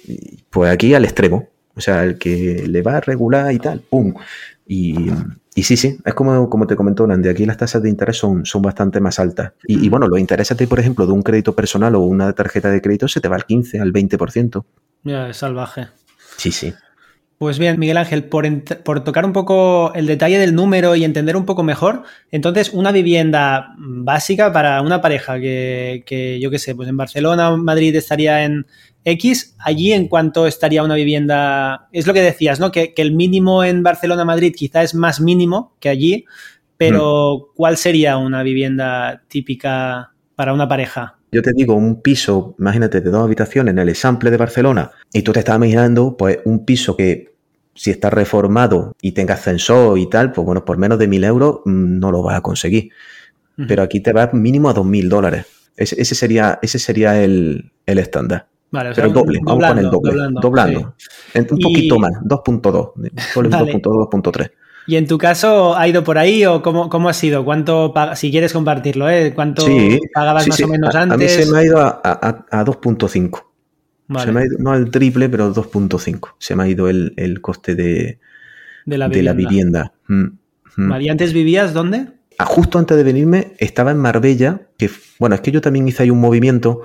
[0.51, 1.49] pues aquí al extremo.
[1.75, 4.15] O sea, el que le va a regular y tal, ¡pum!
[4.67, 5.11] Y,
[5.57, 8.63] sí, sí, es como, como te comentó Nandi, aquí las tasas de interés son, son
[8.63, 9.53] bastante más altas.
[9.67, 13.09] Y, bueno, los intereses, por ejemplo, de un crédito personal o una tarjeta de crédito
[13.09, 14.65] se te va al 15, al 20%.
[15.05, 15.89] Ya, es salvaje.
[16.37, 16.75] Sí, sí.
[17.43, 21.45] Pues bien, Miguel Ángel, por, tocar un poco el detalle del número y entender un
[21.45, 26.89] poco mejor, entonces una vivienda básica para una pareja que, que yo qué sé, pues
[26.89, 28.65] en Barcelona o Madrid estaría en,
[29.05, 32.71] X, allí en cuanto estaría una vivienda, es lo que decías, ¿no?
[32.71, 36.25] Que, el mínimo en Barcelona-Madrid quizá es más mínimo que allí,
[36.77, 37.57] pero mm.
[37.57, 41.19] ¿cuál sería una vivienda típica para una pareja?
[41.33, 45.23] Yo te digo, un piso, imagínate, de dos habitaciones en el Example de Barcelona, y
[45.23, 47.32] tú te estás imaginando, pues, un piso que
[47.75, 51.61] si está reformado y tenga ascensor y tal, pues bueno, por menos de mil euros
[51.65, 52.91] mm, no lo vas a conseguir.
[53.69, 55.47] Pero aquí te vas mínimo a dos mil dólares.
[55.77, 58.47] Ese, sería, ese sería el estándar.
[58.73, 60.13] Vale, Pero doble, vamos con el doble.
[60.41, 60.95] Doblando.
[61.35, 62.93] Un poquito más, 2.2.
[63.35, 64.51] 2.2,
[64.87, 67.45] ¿Y en tu caso ha ido por ahí o cómo, cómo ha sido?
[67.45, 69.33] ¿Cuánto si quieres compartirlo, ¿eh?
[69.35, 69.67] ¿Cuánto
[70.13, 71.15] pagabas más o menos antes?
[71.15, 73.43] A mí se me ha ido a, a, 2.5.
[74.19, 76.35] Se me ha ido, no al triple, pero 2.5.
[76.39, 78.19] Se me ha ido el, el coste de,
[78.85, 79.93] de la vivienda.
[80.09, 80.25] Mm,
[80.77, 81.01] mm.
[81.01, 82.09] ¿Y antes vivías dónde?
[82.39, 86.03] Ah, justo antes de venirme estaba en Marbella, que bueno, es que yo también hice
[86.03, 86.83] ahí un movimiento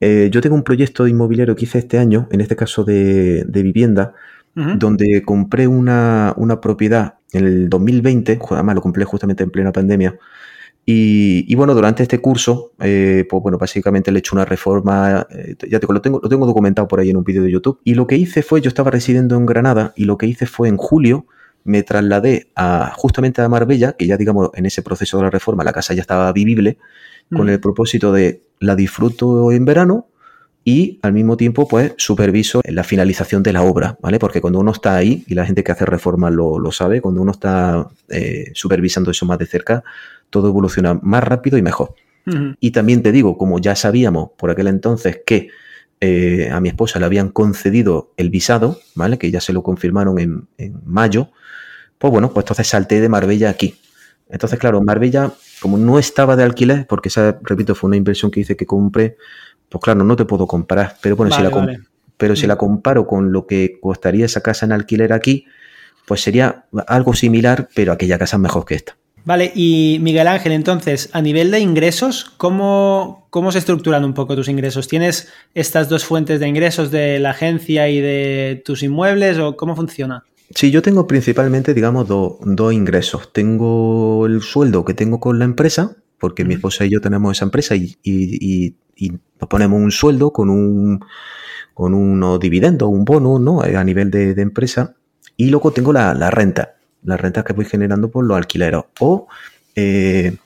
[0.00, 4.14] eh, yo tengo un proyecto inmobiliario que hice este año, en este caso de, vivienda,
[4.54, 10.18] donde compré una, propiedad en el 2020, además lo compré justamente en plena pandemia.
[10.88, 15.56] Y, bueno, durante este curso, eh, pues bueno, básicamente le he hecho una reforma, eh,
[15.68, 17.80] ya te, lo, tengo, lo tengo documentado por ahí en un vídeo de YouTube.
[17.82, 20.68] Y lo que hice fue, yo estaba residiendo en Granada y lo que hice fue
[20.68, 21.26] en julio,
[21.64, 25.64] me trasladé a, justamente a Marbella, que ya digamos en ese proceso de la reforma
[25.64, 26.78] la casa ya estaba vivible,
[27.34, 30.06] con el propósito de la disfruto en verano
[30.64, 34.18] y al mismo tiempo pues superviso la finalización de la obra, ¿vale?
[34.18, 37.30] Porque cuando uno está ahí, y la gente que hace reformas lo, sabe, cuando uno
[37.30, 39.84] está eh, supervisando eso más de cerca,
[40.30, 41.94] todo evoluciona más rápido y mejor.
[42.58, 45.48] Y también te digo, como ya sabíamos por aquel entonces que
[46.00, 49.16] eh, a mi esposa le habían concedido el visado, ¿vale?
[49.16, 51.28] Que ya se lo confirmaron en, en mayo,
[51.98, 53.76] pues bueno, pues entonces salté de Marbella aquí.
[54.28, 58.40] Entonces, claro, Marbella como no estaba de alquiler, porque esa, repito, fue una inversión que
[58.40, 59.16] hice que compré,
[59.68, 60.96] pues claro, no te puedo comparar.
[61.00, 61.50] Pero bueno, si, la
[62.16, 62.58] pero si la mm.
[62.58, 65.46] comparo con lo que costaría esa casa en alquiler aquí,
[66.06, 68.96] pues sería algo similar, pero aquella casa es mejor que esta.
[69.26, 74.36] Vale, y Miguel Ángel, entonces, a nivel de ingresos, ¿cómo, ¿cómo se estructuran un poco
[74.36, 74.86] tus ingresos?
[74.86, 79.74] ¿Tienes estas dos fuentes de ingresos de la agencia y de tus inmuebles o cómo
[79.74, 80.22] funciona?
[80.54, 83.32] Sí, yo tengo principalmente, digamos, dos ingresos.
[83.32, 87.46] Tengo el sueldo que tengo con la empresa, porque mi esposa y yo tenemos esa
[87.46, 88.76] empresa y,
[89.40, 91.04] nos ponemos un sueldo con un
[91.74, 93.60] con unos dividendos, un bono, ¿no?
[93.60, 94.94] A nivel de, empresa.
[95.36, 96.75] Y luego tengo la, renta,
[97.06, 98.84] las rentas que voy generando por los alquileros.
[99.00, 99.28] O
[99.74, 100.36] eh,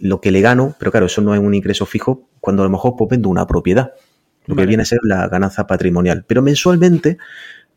[0.00, 2.70] lo que le gano, pero claro, eso no es un ingreso fijo, cuando a lo
[2.70, 3.92] mejor pues, vendo una propiedad,
[4.46, 6.24] lo que viene a ser la ganancia patrimonial.
[6.26, 7.16] Pero mensualmente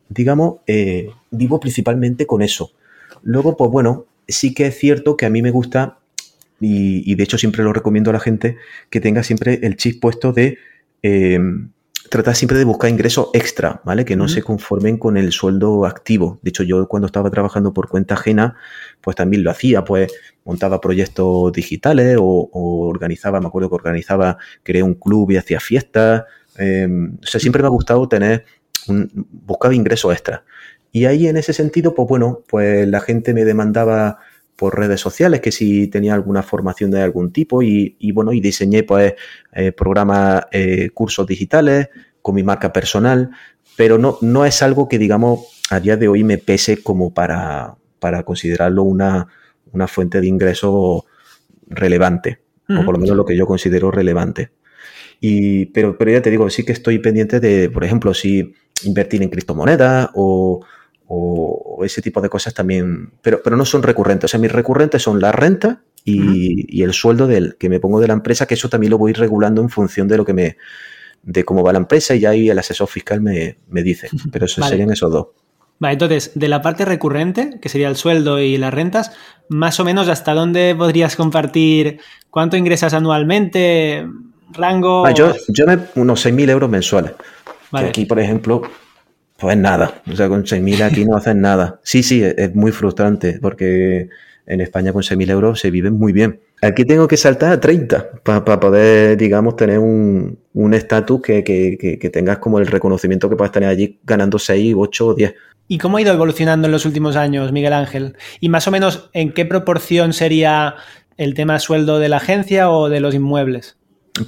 [0.10, 2.72] digamos, eh, vivo principalmente con eso.
[3.24, 6.00] Luego, pues bueno, sí que es cierto que a mí me gusta,
[6.60, 8.58] y, de hecho siempre lo recomiendo a la gente,
[8.90, 10.58] que tenga siempre el chip puesto de
[11.04, 11.40] eh,
[12.10, 14.06] tratar siempre de buscar ingresos extra, ¿vale?
[14.06, 16.40] Que no se conformen con el sueldo activo.
[16.42, 18.56] De hecho, yo cuando estaba trabajando por cuenta ajena,
[19.02, 20.14] pues también lo hacía, pues
[20.46, 26.24] montaba proyectos digitales o, organizaba, me acuerdo que organizaba, creé un club y hacía fiestas.
[26.58, 26.88] Eh,
[27.22, 28.46] o sea, siempre me ha gustado tener
[28.88, 30.44] buscaba ingresos extra.
[30.92, 34.20] Y ahí en ese sentido, pues bueno, pues la gente me demandaba
[34.58, 38.84] por redes sociales, que si tenía alguna formación de algún tipo y, bueno, y diseñé
[38.84, 39.14] pues
[39.54, 41.90] eh, programas, eh, cursos digitales
[42.24, 43.30] con mi marca personal,
[43.78, 47.76] pero no, no es algo que digamos a día de hoy me pese como para,
[48.00, 49.28] para considerarlo una,
[49.72, 51.06] una fuente de ingreso
[51.68, 54.50] relevante, o por lo menos lo que yo considero relevante.
[55.22, 59.22] Y, pero, pero ya te digo, sí que estoy pendiente de, por ejemplo, si invertir
[59.22, 60.66] en criptomonedas o,
[61.08, 64.26] o ese tipo de cosas también, pero, pero no son recurrentes.
[64.26, 68.08] O sea, mis recurrentes son la renta y, el sueldo del, que me pongo de
[68.08, 70.58] la empresa, que eso también lo voy regulando en función de lo que me,
[71.24, 74.10] de cómo va la empresa y ahí el asesor fiscal me, dice.
[74.32, 75.28] Pero eso serían esos dos.
[75.80, 79.12] Vale, entonces, de la parte recurrente, que sería el sueldo y las rentas,
[79.48, 82.00] más o menos hasta dónde podrías compartir
[82.32, 84.08] cuánto ingresas anualmente,
[84.54, 85.06] rango.
[85.06, 87.12] Ah, yo, yo me, unos 6.000 euros mensuales.
[87.70, 87.90] Vale.
[87.90, 88.62] aquí, por ejemplo,
[89.38, 90.02] pues nada.
[90.12, 91.80] O sea, con 6.000 aquí no hacen nada.
[91.84, 94.10] Sí, sí, es, muy frustrante porque
[94.46, 96.40] en España con 6.000 euros se vive muy bien.
[96.62, 102.40] Aquí tengo que saltar a 30 para poder, digamos, tener un estatus que, que, tengas
[102.40, 105.36] como el reconocimiento que puedas tener allí ganando 6, 8 o 10.
[105.68, 108.16] ¿Y cómo ha ido evolucionando en los últimos años, Miguel Ángel?
[108.40, 110.76] ¿Y más o menos en qué proporción sería
[111.18, 113.78] el tema sueldo de la agencia o de los inmuebles?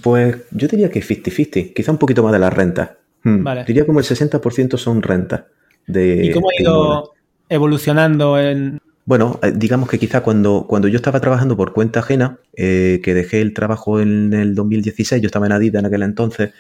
[0.04, 2.98] Pues yo diría que 50-50, quizá un poquito más de la renta.
[3.23, 3.45] Hmm.
[3.65, 5.47] Diría como el 60% son renta.
[5.88, 7.13] De, ¿Y cómo ha ido
[7.49, 8.79] evolucionando en...?
[9.05, 13.13] Bueno, eh, digamos que quizá cuando, cuando yo estaba trabajando por cuenta ajena, eh, que
[13.13, 16.51] dejé el trabajo en el 2016, yo estaba en Adidas en aquel entonces,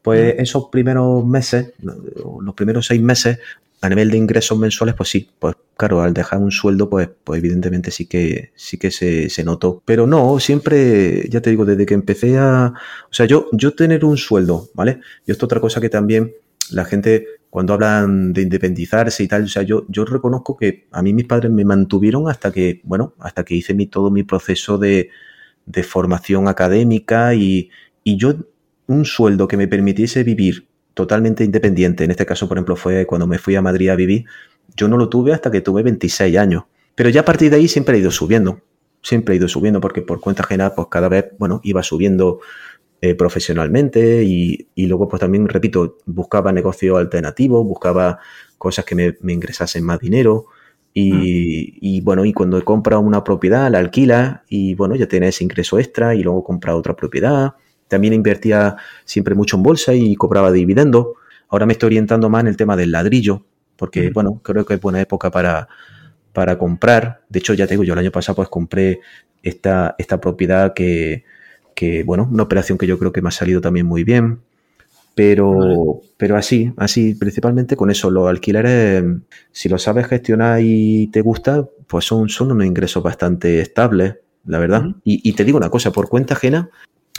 [0.00, 0.40] pues hmm.
[0.40, 3.38] esos primeros meses, los primeros seis meses,
[3.80, 7.38] a nivel de ingresos mensuales, pues sí, pues claro, al dejar un sueldo, pues, pues
[7.38, 9.82] evidentemente sí que, sí que se, se, notó.
[9.84, 12.72] Pero no, siempre, ya te digo, desde que empecé a.
[13.10, 15.00] O sea, yo, yo tener un sueldo, ¿vale?
[15.26, 16.32] Y esto otra cosa que también
[16.70, 21.02] la gente, cuando hablan de independizarse y tal, o sea, yo, yo reconozco que a
[21.02, 24.78] mí mis padres me mantuvieron hasta que, bueno, hasta que hice mi, todo mi proceso
[24.78, 25.10] de,
[25.66, 27.70] de formación académica y,
[28.02, 28.34] y yo
[28.86, 30.67] un sueldo que me permitiese vivir
[30.98, 32.02] totalmente independiente.
[32.02, 34.24] En este caso, por ejemplo, fue cuando me fui a Madrid a vivir.
[34.76, 36.64] Yo no lo tuve hasta que tuve 26 años.
[36.96, 38.62] Pero ya a partir de ahí siempre he ido subiendo.
[39.00, 42.40] Siempre he ido subiendo porque por cuenta ajena, pues cada vez, bueno, iba subiendo
[43.00, 48.18] eh, profesionalmente y, luego, pues también, repito, buscaba negocios alternativos, buscaba
[48.58, 50.46] cosas que me, ingresasen más dinero.
[50.94, 51.78] Y, mm.
[51.80, 55.78] y, bueno, y cuando he comprado una propiedad, la alquila y bueno, ya tienes ingreso
[55.78, 57.54] extra y luego compra otra propiedad
[57.88, 61.08] también invertía siempre mucho en bolsa y cobraba dividendos.
[61.48, 63.44] Ahora me estoy orientando más en el tema del ladrillo,
[63.76, 65.68] porque, bueno, creo que es buena época para,
[66.32, 67.22] para comprar.
[67.28, 69.00] De hecho, ya te digo, yo el año pasado pues compré
[69.42, 71.24] esta, esta propiedad que,
[71.74, 74.40] que, bueno, una operación que yo creo que me ha salido también muy bien.
[75.14, 79.02] Pero, pero así, así, principalmente con eso, los alquileres,
[79.50, 84.58] si lo sabes gestionar y te gusta, pues son, son unos ingresos bastante estables, la
[84.60, 84.84] verdad.
[85.02, 86.70] y, y, te digo una cosa, por cuenta ajena,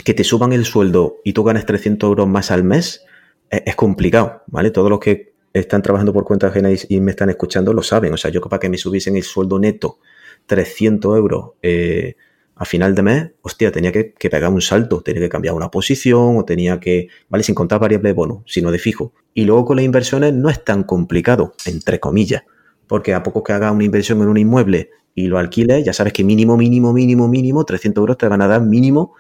[0.04, 3.06] que te suban el sueldo y tú ganes 300 euros más al mes
[3.50, 4.72] es, complicado, ¿vale?
[4.72, 8.14] Todos los que están trabajando por cuenta ajena y, me están escuchando lo saben.
[8.14, 10.00] O sea, yo para que me subiesen el sueldo neto
[10.46, 12.16] 300 euros eh,
[12.56, 16.38] a final de mes, hostia, tenía que, pegar un salto, tenía que cambiar una posición
[16.38, 17.44] o tenía que, ¿vale?
[17.44, 19.14] Sin contar variables de bono, sino de fijo.
[19.34, 22.44] Y luego con las inversiones no es tan complicado, entre comillas,
[22.88, 26.14] porque a poco que hagas una inversión en un inmueble y lo alquiles, ya sabes
[26.14, 29.16] que mínimo, mínimo, mínimo, mínimo, 300 euros te van a dar mínimo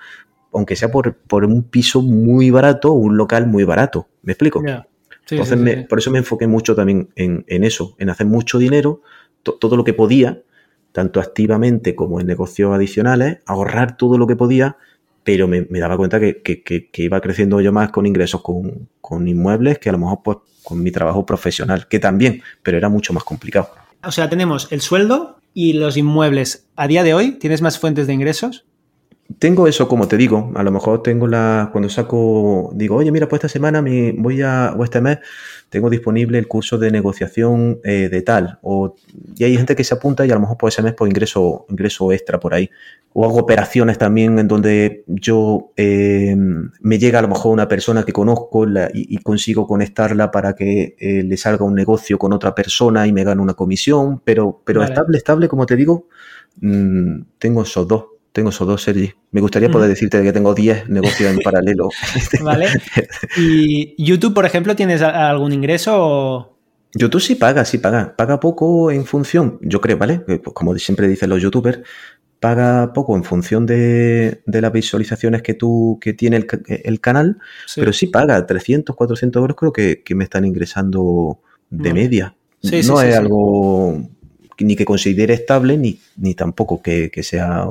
[0.53, 4.07] aunque sea por, por un piso muy barato o un local muy barato.
[4.23, 4.63] ¿Me explico?
[5.29, 9.01] Entonces, por eso me enfoqué mucho también en, eso, en hacer mucho dinero,
[9.43, 10.41] todo lo que podía,
[10.91, 14.77] tanto activamente como en negocios adicionales, ahorrar todo lo que podía,
[15.23, 19.89] pero me, daba cuenta que, iba creciendo yo más con ingresos con, con, inmuebles que
[19.89, 23.69] a lo mejor pues con mi trabajo profesional, que también, pero era mucho más complicado.
[24.03, 26.67] O sea, tenemos el sueldo y los inmuebles.
[26.75, 28.65] A día de hoy, ¿tienes más fuentes de ingresos?
[29.37, 33.29] Tengo eso, como te digo, a lo mejor tengo la, cuando saco, digo, oye, mira,
[33.29, 35.19] pues esta semana me voy a, o este mes,
[35.69, 38.95] tengo disponible el curso de negociación eh, de tal, o,
[39.35, 41.67] y hay gente que se apunta y a lo mejor por ese mes pues ingreso,
[41.69, 42.71] ingreso extra por ahí.
[43.13, 48.03] O hago operaciones también en donde yo eh, me llega a lo mejor una persona
[48.03, 53.05] que conozco y, consigo conectarla para que eh, le salga un negocio con otra persona
[53.07, 56.07] y me gane una comisión, pero, pero estable, estable, como te digo,
[56.61, 59.11] mm, tengo esos dos tengo esos dos, Sergi.
[59.31, 61.89] Me gustaría poder decirte que tengo 10 negocios en paralelo.
[62.41, 62.67] Vale.
[63.37, 66.55] ¿Y YouTube, por ejemplo, tienes algún ingreso?
[66.93, 68.15] YouTube sí paga, sí paga.
[68.15, 70.19] Paga poco en función, yo creo, ¿vale?
[70.19, 71.79] Pues como siempre dicen los youtubers,
[72.39, 76.37] paga poco en función de, las visualizaciones que tú que tiene
[76.67, 77.37] el, canal,
[77.75, 81.39] pero sí paga 300, 400 euros creo que, me están ingresando
[81.69, 82.35] de media.
[82.63, 84.01] no es algo
[84.59, 87.65] ni que considere estable, ni, ni tampoco que, sea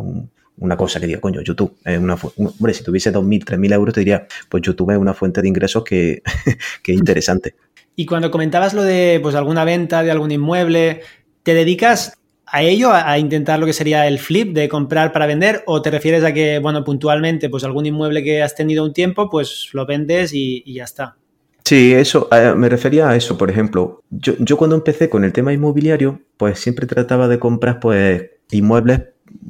[0.61, 4.01] una cosa que diga, coño, YouTube es una Hombre, si tuviese 2.000, 3.000 euros, te
[4.01, 6.23] diría, pues YouTube es una fuente de ingresos que,
[6.83, 7.55] que es interesante.
[7.97, 11.03] Y cuando comentabas lo de pues alguna venta de algún inmueble,
[11.43, 12.19] ¿te dedicas
[12.51, 15.63] a ello, a, intentar lo que sería el flip de comprar para vender?
[15.67, 19.29] ¿O te refieres a que, bueno, puntualmente, pues algún inmueble que has tenido un tiempo,
[19.29, 21.17] pues lo vendes y, ya está?
[21.65, 24.03] Sí, eso, me refería a eso, por ejemplo.
[24.11, 29.01] Yo, yo, cuando empecé con el tema inmobiliario, pues siempre trataba de comprar pues inmuebles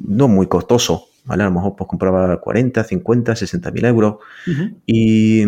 [0.07, 1.43] no muy costosos, ¿vale?
[1.43, 4.15] A lo mejor pues compraba 40, 50, 60 mil euros.
[4.85, 5.43] y,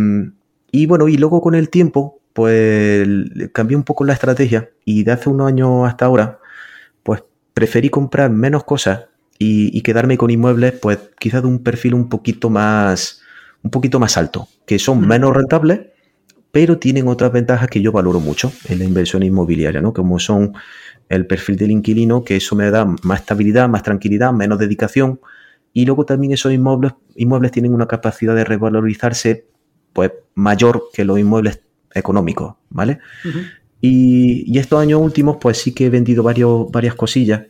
[0.71, 3.07] y bueno, y luego con el tiempo, pues
[3.53, 6.39] cambié un poco la estrategia y de hace unos años hasta ahora,
[7.53, 9.05] preferí comprar menos cosas
[9.37, 13.21] y, quedarme con inmuebles, pues quizás de un perfil un poquito más,
[13.63, 15.87] un poquito más alto, que son menos rentables,
[16.51, 19.93] pero tienen otras ventajas que yo valoro mucho en la inversión inmobiliaria, ¿no?
[19.93, 20.53] Como son
[21.09, 25.19] el perfil del inquilino, que eso me da más estabilidad, más tranquilidad, menos dedicación.
[25.73, 29.45] Y luego también esos inmuebles, inmuebles tienen una capacidad de revalorizarse
[29.93, 31.61] pues mayor que los inmuebles
[31.93, 32.99] económicos, ¿vale?
[33.81, 37.41] Y, estos años últimos, pues sí que he vendido varios, varias cosillas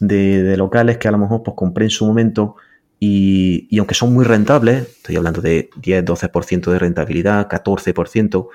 [0.00, 2.56] de, locales que a lo mejor pues compré en su momento
[3.00, 8.48] y, aunque son muy rentables, estoy hablando de 10, 12% de rentabilidad, 14%,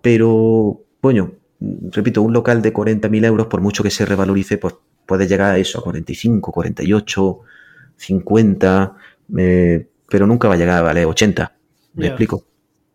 [0.00, 1.32] pero, bueno,
[1.90, 4.74] repito, un local de 40.000 euros, por mucho que se revalorice, pues
[5.04, 7.40] puede llegar a eso, a 45, 48,
[7.96, 8.94] 50,
[10.08, 11.52] pero nunca va a llegar a valer 80.
[11.94, 12.44] ¿Me explico?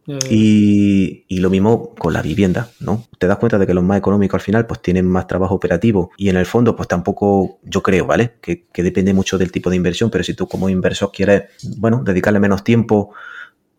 [0.07, 3.05] Y, lo mismo con la vivienda, ¿no?
[3.17, 6.11] Te das cuenta de que los más económicos al final pues tienen más trabajo operativo
[6.17, 8.33] y en el fondo pues tampoco, yo creo, ¿vale?
[8.41, 11.43] Que, depende mucho del tipo de inversión, pero si tú como inversor quieres,
[11.77, 13.13] bueno, dedicarle menos tiempo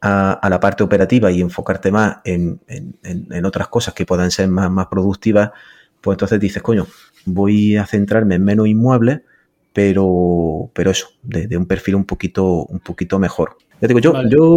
[0.01, 2.61] a, la parte operativa y enfocarte más en,
[3.45, 5.51] otras cosas que puedan ser más, más productivas,
[6.01, 6.87] pues entonces dices, coño,
[7.25, 9.21] voy a centrarme en menos inmuebles,
[9.73, 13.57] pero, pero eso, de, un perfil un poquito, un poquito mejor.
[13.81, 14.57] Ya digo, yo, yo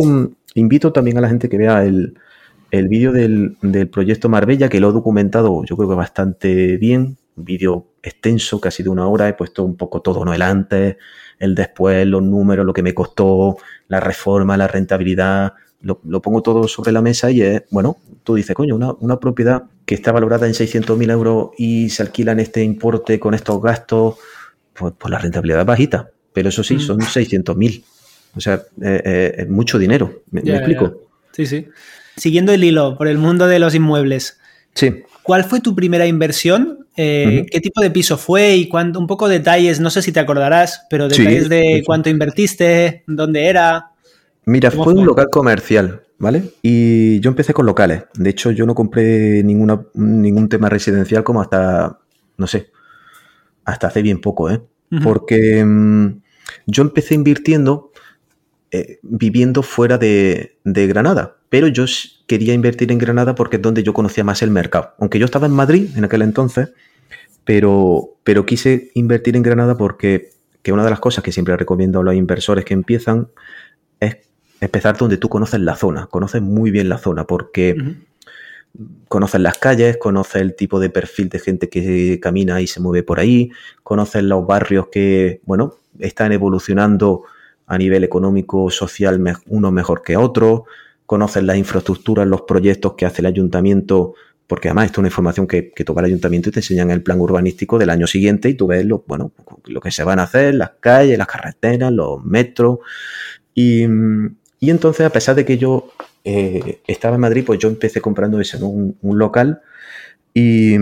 [0.56, 2.18] Invito también a la gente que vea el,
[2.72, 3.58] vídeo del,
[3.91, 8.82] proyecto Marbella, que lo he documentado yo creo que bastante bien, un vídeo extenso, casi
[8.82, 10.34] de una hora, he puesto un poco todo, ¿no?
[10.34, 10.96] El antes,
[11.39, 13.58] el después, los números, lo que me costó,
[13.89, 18.56] la reforma, la rentabilidad, lo, pongo todo sobre la mesa y es, bueno, tú dices,
[18.56, 23.20] coño, una, propiedad que está valorada en 600.000 euros y se alquila en este importe
[23.20, 24.15] con estos gastos,
[24.74, 26.80] pues, pues la rentabilidad es bajita, pero eso sí, mm.
[26.80, 27.84] son 600.000.
[28.36, 30.24] O sea, eh, eh, es mucho dinero.
[30.32, 31.02] ¿Me, explico?
[31.32, 31.67] Sí, sí.
[32.17, 34.39] Siguiendo el hilo por el mundo de los inmuebles.
[34.74, 35.04] Sí.
[35.24, 36.86] ¿Cuál fue tu primera inversión?
[36.98, 38.56] Eh, ¿Qué tipo de piso fue?
[38.56, 43.04] Y cuánto, un poco detalles, no sé si te acordarás, pero detalles de cuánto invertiste,
[43.08, 43.91] dónde era.
[44.45, 46.43] Mira, fue, un local comercial, ¿vale?
[46.62, 48.04] Y yo empecé con locales.
[48.13, 52.00] De hecho, yo no compré ninguna, ningún tema residencial como hasta,
[52.38, 52.69] no sé,
[53.65, 54.62] hasta hace bien poco, ¿eh?
[55.04, 56.21] Porque mm,
[56.67, 57.91] yo empecé invirtiendo
[58.76, 61.38] eh, viviendo fuera de, Granada.
[61.50, 61.86] Pero yo
[62.28, 64.94] quería invertir en Granada porque es donde yo conocía más el mercado.
[65.00, 66.74] Aunque yo estaba en Madrid en aquel entonces,
[67.46, 72.00] pero, pero quise invertir en Granada porque que una de las cosas que siempre recomiendo
[72.00, 73.30] a los inversores que empiezan
[74.00, 74.18] es
[74.60, 77.96] empezar donde tú conoces la zona, conoces muy bien la zona, porque
[79.08, 83.04] conoces las calles, conoces el tipo de perfil de gente que camina y se mueve
[83.04, 83.52] por ahí,
[83.84, 87.24] conoces los barrios que, bueno, están evolucionando
[87.67, 90.65] a nivel económico, social, uno mejor que otro,
[91.06, 94.13] conocen las infraestructuras, los proyectos que hace el ayuntamiento,
[94.47, 97.19] porque además esto es una información que, toca el ayuntamiento y te enseñan el plan
[97.19, 99.32] urbanístico del año siguiente y tú ves lo, bueno,
[99.65, 102.80] lo que se van a hacer, las calles, las carreteras, los metros.
[103.54, 103.84] Y,
[104.62, 105.91] entonces, a pesar de que yo
[106.23, 109.62] eh, estaba en Madrid, pues yo empecé comprando ese, un, un, local
[110.34, 110.75] y,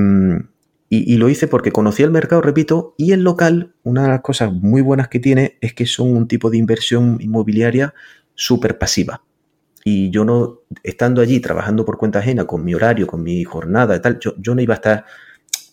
[1.02, 4.52] y, lo hice porque conocí el mercado, repito, y el local, una de las cosas
[4.54, 7.94] muy buenas que tiene es que son un tipo de inversión inmobiliaria
[8.36, 9.24] súper pasiva.
[9.84, 13.96] Y yo no, estando allí trabajando por cuenta ajena, con mi horario, con mi jornada
[13.96, 15.06] y tal, yo, yo no iba a estar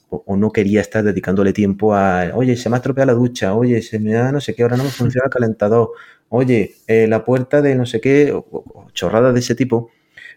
[0.09, 3.83] o, no quería estar dedicándole tiempo a, oye, se me ha estropeado la ducha, oye,
[3.83, 5.91] se me da no sé qué, ahora no me funciona el calentador,
[6.29, 9.91] oye, eh, la puerta de no sé qué, o chorradas de ese tipo.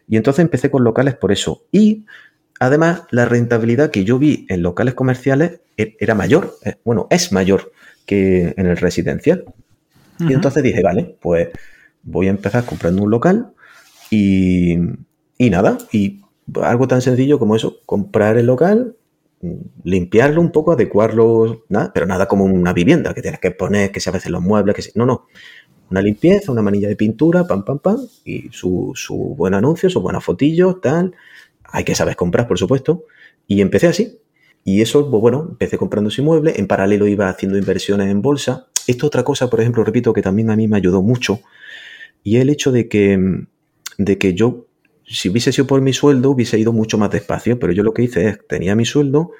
[0.07, 1.66] Y entonces empecé con locales por eso.
[1.72, 2.05] Y
[2.60, 7.32] Además, la rentabilidad que yo vi en locales comerciales e-, era mayor, eh, bueno, es
[7.32, 7.72] mayor
[8.06, 9.45] que en el residencial.
[10.20, 11.49] Y entonces dije, vale, pues
[12.04, 13.54] voy a empezar comprando un local
[14.10, 14.78] y,
[15.39, 16.22] nada, y
[16.62, 18.95] algo tan sencillo como eso, comprar el local,
[19.84, 23.99] limpiarlo un poco, adecuarlo, nada, pero nada como una vivienda, que tienes que poner, que
[23.99, 25.26] se a veces los muebles, que no, no,
[25.89, 30.01] una limpieza, una manilla de pintura, pam, pam, pam, y su, su buen anuncio, sus
[30.01, 31.14] buenas fotillos, tal,
[31.74, 33.05] hay que saber comprar, por supuesto.
[33.47, 34.19] Y empecé así.
[34.63, 38.67] Y eso, pues bueno, empecé comprando ese inmueble, en paralelo iba haciendo inversiones en bolsa.
[38.88, 41.41] Esto otra cosa, por ejemplo, repito, que también a mí me ayudó mucho,
[42.24, 43.19] y el hecho de que,
[43.97, 44.67] de que yo,
[45.05, 48.03] si hubiese sido por mi sueldo, hubiese ido mucho más despacio, pero yo lo que
[48.03, 49.32] hice es, tenía mi sueldo,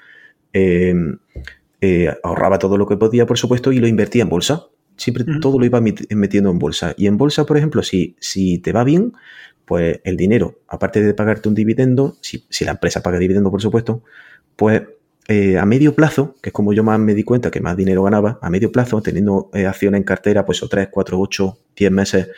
[0.52, 1.18] em,
[1.80, 4.66] eh, ahorraba todo lo que podía, por supuesto, y lo invertía en bolsa.
[4.96, 6.94] Siempre todo lo iba metiendo en bolsa.
[6.96, 9.12] Y en bolsa, por ejemplo, si, si te va bien,
[9.64, 13.62] pues el dinero, aparte de pagarte un dividendo, si, si la empresa paga dividendo, por
[13.62, 14.02] supuesto,
[14.56, 14.82] pues
[15.26, 18.02] eh, a medio plazo, que es como yo más me di cuenta que más dinero
[18.02, 21.90] ganaba, a medio plazo, teniendo eh, acciones en cartera, pues o 3, 4, 8, 10
[21.90, 22.28] meses,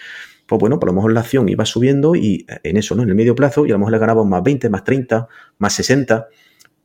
[0.46, 3.02] pues bueno, por lo mejor la acción iba subiendo y eh, en eso, ¿no?
[3.02, 5.26] En el medio plazo, y a lo mejor le ganaba más 20, más 30,
[5.58, 6.28] más 60,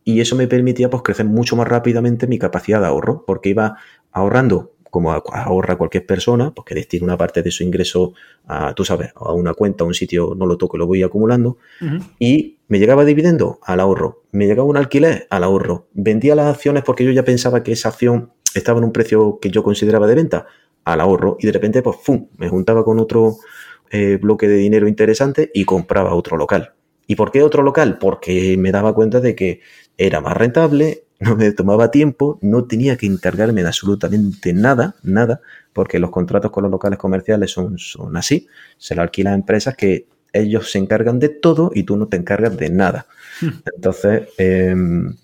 [0.04, 3.78] y eso me permitía pues crecer mucho más rápidamente mi capacidad de ahorro, porque iba
[4.12, 8.14] ahorrando como ahorra cualquier persona, pues que destina una parte de su ingreso
[8.46, 11.58] a, tú sabes, a una cuenta, a un sitio, no lo toco, lo voy acumulando,
[12.20, 16.84] y me llegaba dividendo al ahorro, me llegaba un alquiler al ahorro, vendía las acciones
[16.84, 20.16] porque yo ya pensaba que esa acción estaba en un precio que yo consideraba de
[20.16, 20.46] venta,
[20.84, 23.38] al ahorro, y de repente, pues, ¡fum!, me juntaba con otro
[23.92, 26.74] eh, bloque de dinero interesante y compraba otro local.
[27.08, 27.98] ¿Y por qué otro local?
[27.98, 29.62] Porque me daba cuenta de que
[29.98, 35.40] era más rentable, no me tomaba tiempo, no tenía que encargarme de absolutamente nada, nada,
[35.72, 38.48] porque los contratos con los locales comerciales son, son así,
[38.78, 42.18] se lo alquilan a empresas que ellos se encargan de todo y tú no te
[42.18, 43.06] encargas de nada.
[43.40, 43.50] Hmm.
[43.76, 45.16] Entonces, em,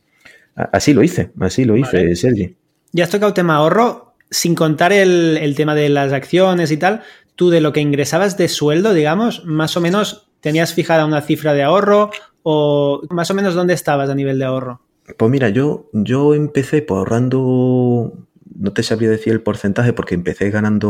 [0.55, 2.55] así lo hice, así lo hice, Sergi.
[2.91, 7.01] Ya has tocado tema ahorro, sin contar el, el tema de las acciones y tal,
[7.35, 11.53] tú de lo que ingresabas de sueldo, digamos, más o menos tenías fijada una cifra
[11.53, 12.11] de ahorro
[12.43, 14.81] o más o menos dónde estabas a nivel de ahorro.
[15.16, 20.49] Pues mira, yo, yo empecé pues, ahorrando, no te sabría decir el porcentaje porque empecé
[20.49, 20.89] ganando,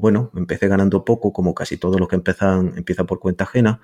[0.00, 3.80] bueno, empecé ganando poco, como casi todos los que empiezan, empiezan por cuenta ajena.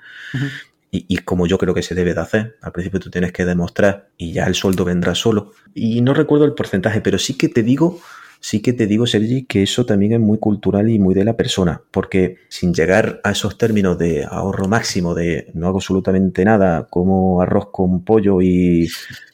[0.90, 2.56] y, y, como yo creo que se debe de hacer.
[2.62, 5.52] Al principio tú tienes que demostrar y ya el sueldo vendrá solo.
[5.74, 8.00] Y no recuerdo el porcentaje, pero sí que te digo
[8.40, 11.36] sí que te digo, Sergi, que eso también es muy cultural y muy de la
[11.36, 16.86] persona, porque sin llegar a esos términos de ahorro máximo, de no hago absolutamente nada,
[16.88, 18.88] como arroz con pollo y...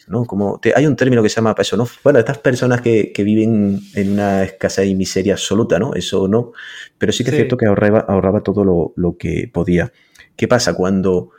[0.07, 0.27] ¿no?
[0.27, 1.89] Como hay un término que se llama eso, ¿no?
[2.03, 5.95] Bueno, estas personas que, viven en una escasez y miseria absoluta, ¿no?
[5.95, 6.53] Eso no.
[6.99, 9.93] Pero sí que es cierto que ahorraba, ahorraba todo lo, que podía.
[10.37, 11.31] ¿Qué pasa cuando...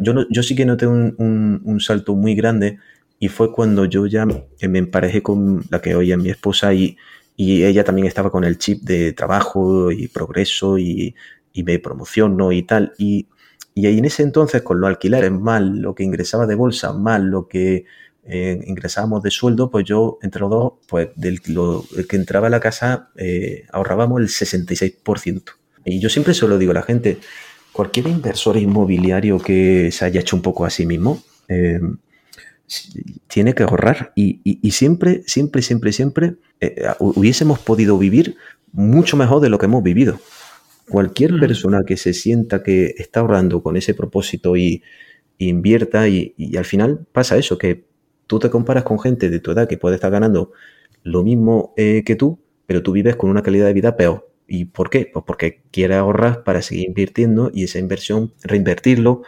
[0.00, 2.78] Yo, no, yo sí que noté un, un, un salto muy grande
[3.22, 6.96] y fue cuando yo ya me emparejé con la que hoy es mi esposa y,
[7.36, 11.14] y ella también estaba con el chip de trabajo y progreso y,
[11.52, 12.94] y me promociono y tal.
[12.98, 13.28] Y,
[13.76, 17.46] y en ese entonces, con los alquileres mal, lo que ingresaba de bolsa mal, lo
[17.46, 17.84] que
[18.24, 22.50] eh, ingresábamos de sueldo, pues yo, entre los dos, pues del lo, que entraba a
[22.50, 25.42] la casa, eh, ahorrábamos el 66%.
[25.84, 27.18] Y yo siempre se lo digo a la gente,
[27.70, 31.78] cualquier inversor inmobiliario que se haya hecho un poco a sí mismo, eh,
[33.28, 38.36] tiene que ahorrar y, siempre, siempre, siempre, siempre eh, hubiésemos podido vivir
[38.72, 40.18] mucho mejor de lo que hemos vivido.
[40.88, 44.82] Cualquier persona que se sienta que está ahorrando con ese propósito y,
[45.38, 47.84] invierta y, al final pasa eso, que
[48.28, 50.52] tú te comparas con gente de tu edad que puede estar ganando
[51.02, 54.28] lo mismo eh, que tú, pero tú vives con una calidad de vida peor.
[54.46, 55.10] ¿Y por qué?
[55.12, 59.22] Pues porque quiere ahorrar para seguir invirtiendo y esa inversión reinvertirlo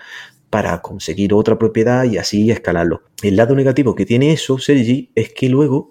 [0.55, 3.02] para conseguir otra propiedad y así escalarlo.
[3.24, 5.90] El lado negativo que tiene eso, Sergi, es que luego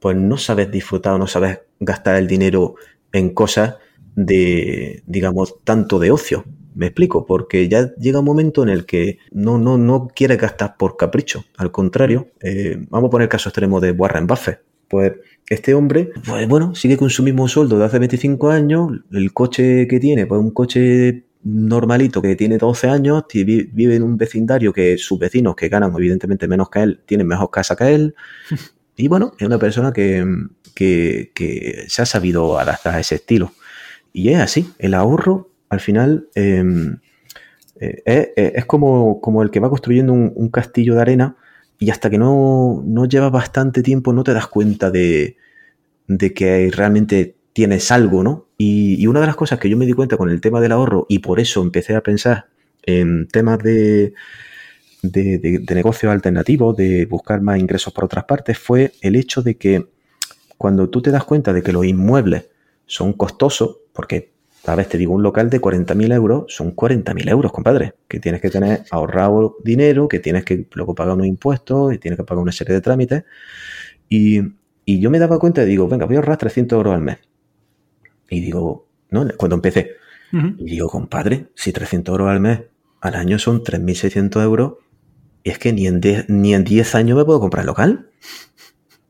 [0.00, 2.74] pues no sabes disfrutar o no sabes gastar el dinero
[3.10, 3.76] en cosas
[4.14, 6.44] de, digamos, tanto de ocio.
[6.74, 10.76] Me explico, porque ya llega un momento en el que no, no, no quieres gastar
[10.76, 11.46] por capricho.
[11.56, 14.60] Al contrario, eh, vamos a poner el caso extremo de Warren Buffett.
[14.88, 15.12] Pues
[15.48, 19.88] este hombre, pues bueno, sigue con su mismo sueldo de hace 25 años, el coche
[19.88, 24.96] que tiene, pues un coche normalito que tiene 12 años, vive en un vecindario que
[24.98, 28.14] sus vecinos que ganan evidentemente menos que él, tienen mejor casa que él.
[28.94, 30.22] Y bueno, es una persona que,
[30.74, 33.52] que, se ha sabido adaptar a ese estilo.
[34.12, 36.98] Y es así, el ahorro al final em,
[37.80, 41.36] eh, es, como, como, el que va construyendo un, castillo de arena
[41.78, 45.36] y hasta que no, no lleva bastante tiempo no te das cuenta de,
[46.06, 48.46] de que realmente tienes algo, ¿no?
[48.56, 51.06] Y, una de las cosas que yo me di cuenta con el tema del ahorro
[51.08, 52.46] y por eso empecé a pensar
[52.84, 54.14] en temas de,
[55.02, 59.86] de, negocios alternativos, de buscar más ingresos por otras partes, fue el hecho de que
[60.56, 62.48] cuando tú te das cuenta de que los inmuebles
[62.86, 64.32] son costosos, porque
[64.64, 68.40] a veces te digo, un local de 40.000 euros son 40.000 euros, compadre, que tienes
[68.40, 72.42] que tener ahorrado dinero, que tienes que luego pagar unos impuestos y tienes que pagar
[72.42, 73.24] una serie de trámites.
[74.08, 74.40] Y,
[74.84, 77.18] y yo me daba cuenta y digo, venga, voy a ahorrar 300 euros al mes.
[78.32, 79.26] Y digo, ¿no?
[79.36, 79.96] Cuando empecé,
[80.32, 82.60] y digo, compadre, si 300 euros al mes
[83.02, 84.74] al año son 3.600 euros,
[85.44, 88.08] es que ni en, ni en 10 años me puedo comprar local.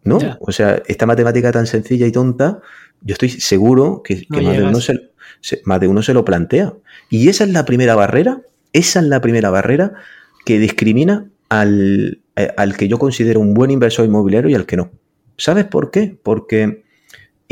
[0.03, 0.18] ¿No?
[0.41, 2.61] O sea, esta matemática tan sencilla y tonta,
[3.03, 5.12] yo estoy seguro que, más, de uno se,
[5.64, 6.75] más de uno se lo plantea.
[7.09, 8.43] Y esa es la primera barrera,
[8.73, 9.93] esa es la primera barrera
[10.45, 14.77] que discrimina al, eh, al que yo considero un buen inversor inmobiliario y al que
[14.77, 14.91] no.
[15.37, 16.18] ¿Sabes por qué?
[16.20, 16.82] Porque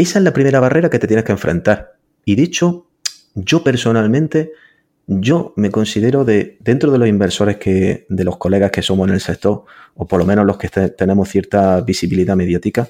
[0.02, 1.96] esa es la primera barrera que te tienes que enfrentar.
[2.24, 2.86] Y dicho,
[3.34, 4.52] yo personalmente,
[5.06, 9.14] yo me considero de, dentro de los inversores que, de los colegas que somos en
[9.14, 12.88] el sector, o por lo menos los que tenemos cierta visibilidad mediática,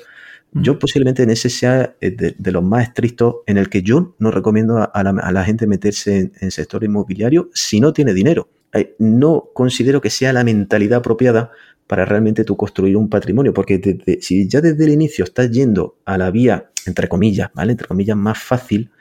[0.53, 4.33] yo posiblemente en ese sea eh, de, los más estrictos en el que yo no
[4.33, 8.49] recomiendo a, la, gente meterse en, en, sector inmobiliario si no tiene dinero.
[8.73, 11.51] Eh, no considero que sea la mentalidad apropiada
[11.91, 16.17] para realmente tú construir un patrimonio, porque si ya desde el inicio estás yendo a
[16.17, 17.73] la vía, entre comillas, ¿vale?
[17.73, 18.93] Entre comillas, más fácil,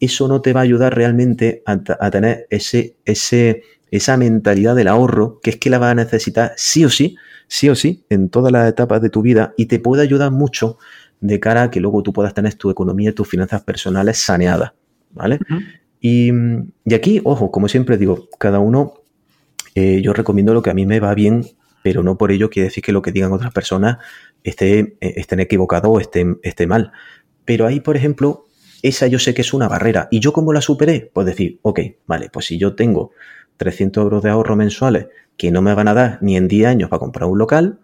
[0.00, 5.40] eso no te va a ayudar realmente a, tener ese, ese, esa mentalidad del ahorro,
[5.42, 7.16] que es que la vas a necesitar sí o sí,
[7.48, 10.76] sí o sí, en todas las etapas de tu vida, y te puede ayudar mucho
[11.22, 14.72] de cara a que luego tú puedas tener tu economía y tus finanzas personales saneadas,
[15.14, 15.38] ¿vale?
[16.02, 16.32] y,
[16.84, 18.92] y, aquí, ojo, como siempre digo, cada uno,
[19.74, 21.55] eh, yo recomiendo lo que a mí me va bien
[21.86, 23.98] pero no por ello quiere decir que lo que digan otras personas
[24.42, 26.90] esté, eh, estén equivocado o esté, esté mal.
[27.44, 28.46] Pero ahí, por ejemplo,
[28.82, 30.08] esa yo sé que es una barrera.
[30.10, 31.12] ¿Y yo cómo la superé?
[31.12, 33.12] Pues decir, ok, vale, pues si yo tengo
[33.58, 35.06] 300 euros de ahorro mensuales
[35.36, 37.78] que no me van a dar ni en 10 años para comprar un local,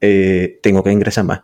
[0.00, 1.40] eh, tengo que ingresar más.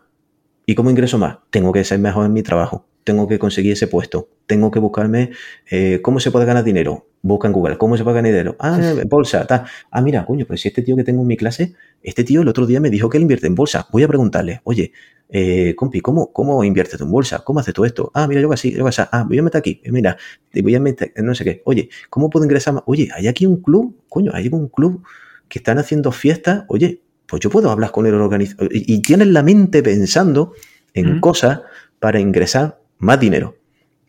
[0.65, 1.39] ¿Y cómo ingreso más?
[1.49, 5.31] Tengo que ser mejor en mi trabajo tengo que conseguir ese puesto, tengo que buscarme
[5.71, 7.06] eh, cómo se puede ganar dinero.
[7.27, 8.55] Busca en Google, ¿cómo se ganar dinero?
[8.59, 9.65] Ah, bolsa, tal.
[9.91, 12.47] Ah, mira, coño, pero si este tío que tengo en mi clase, este tío el
[12.47, 13.87] otro día me dijo que él invierte en bolsa.
[13.91, 14.93] Voy a preguntarle, oye,
[15.29, 17.39] eh, compi, ¿cómo, ¿cómo inviertes en bolsa?
[17.43, 18.11] ¿Cómo haces todo esto?
[18.13, 19.01] Ah, mira, yo así, yo así.
[19.11, 20.15] Ah, voy a meter aquí, mira,
[20.51, 21.61] te voy a meter, no sé qué.
[21.65, 22.83] Oye, ¿cómo puedo ingresar más?
[22.85, 25.03] Oye, hay aquí un club, coño, hay un club
[25.49, 26.63] que están haciendo fiestas.
[26.69, 28.69] Oye, pues yo puedo hablar con el organizador.
[28.71, 30.53] Y, tienes la mente pensando
[30.93, 31.61] en cosas
[31.99, 33.57] para ingresar más dinero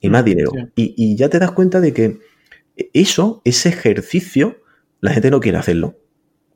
[0.00, 0.52] y más mm, dinero.
[0.76, 2.20] Y, ya te das cuenta de que
[2.92, 4.62] eso, ese ejercicio,
[5.00, 5.98] la gente no quiere hacerlo.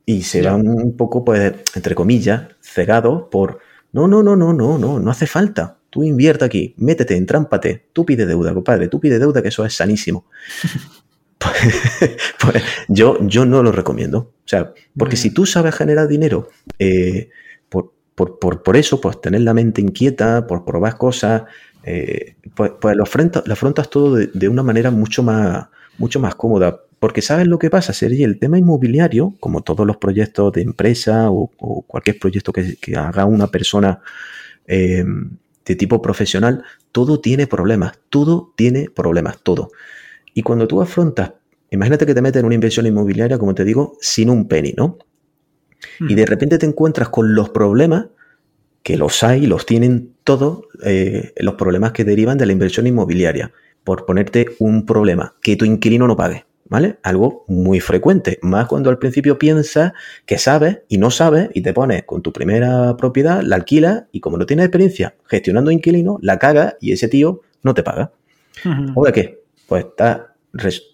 [0.04, 3.60] Y se van un poco, pues, entre comillas, cegados por,
[3.92, 5.78] no, no, no, no, no, no, no hace falta.
[5.90, 9.74] Tú invierta aquí, métete, entrámpate, tú pide deuda, compadre, tú pide deuda, que eso es
[9.74, 10.26] sanísimo.
[11.38, 14.18] pues, pues yo, yo no lo recomiendo.
[14.18, 16.48] O sea, porque si tú sabes generar dinero
[16.78, 17.30] eh,
[17.68, 21.42] por, por, por, por, eso, pues tener la mente inquieta, por probar cosas,
[21.84, 25.68] eh, pues, pues lo, afrontas, todo de, una manera mucho más,
[25.99, 26.80] mucho más cómoda.
[26.99, 31.30] Porque sabes lo que pasa, Sergi, el tema inmobiliario, como todos los proyectos de empresa
[31.30, 31.49] o,
[31.86, 34.01] cualquier proyecto que, haga una persona
[34.66, 35.05] eh,
[35.64, 36.62] de tipo profesional,
[36.93, 39.70] todo tiene problemas, todo tiene problemas, todo.
[40.34, 41.32] Y cuando tú afrontas,
[41.70, 44.99] imagínate que te metes en una inversión inmobiliaria, como te digo, sin un penny, ¿no?
[46.01, 46.16] Y hmm.
[46.16, 48.07] de repente te encuentras con los problemas
[48.82, 53.53] que los hay, los tienen todos eh, los problemas que derivan de la inversión inmobiliaria.
[53.85, 56.99] Por ponerte un problema, que tu inquilino no pague, ¿vale?
[57.03, 59.93] Algo muy frecuente, más cuando al principio piensas
[60.26, 64.20] que sabes y no sabes y te pones con tu primera propiedad, la alquilas y
[64.20, 68.12] como no tienes experiencia gestionando inquilino, la cagas y ese tío no te paga.
[68.95, 69.43] ¿O de qué?
[69.66, 69.87] Pues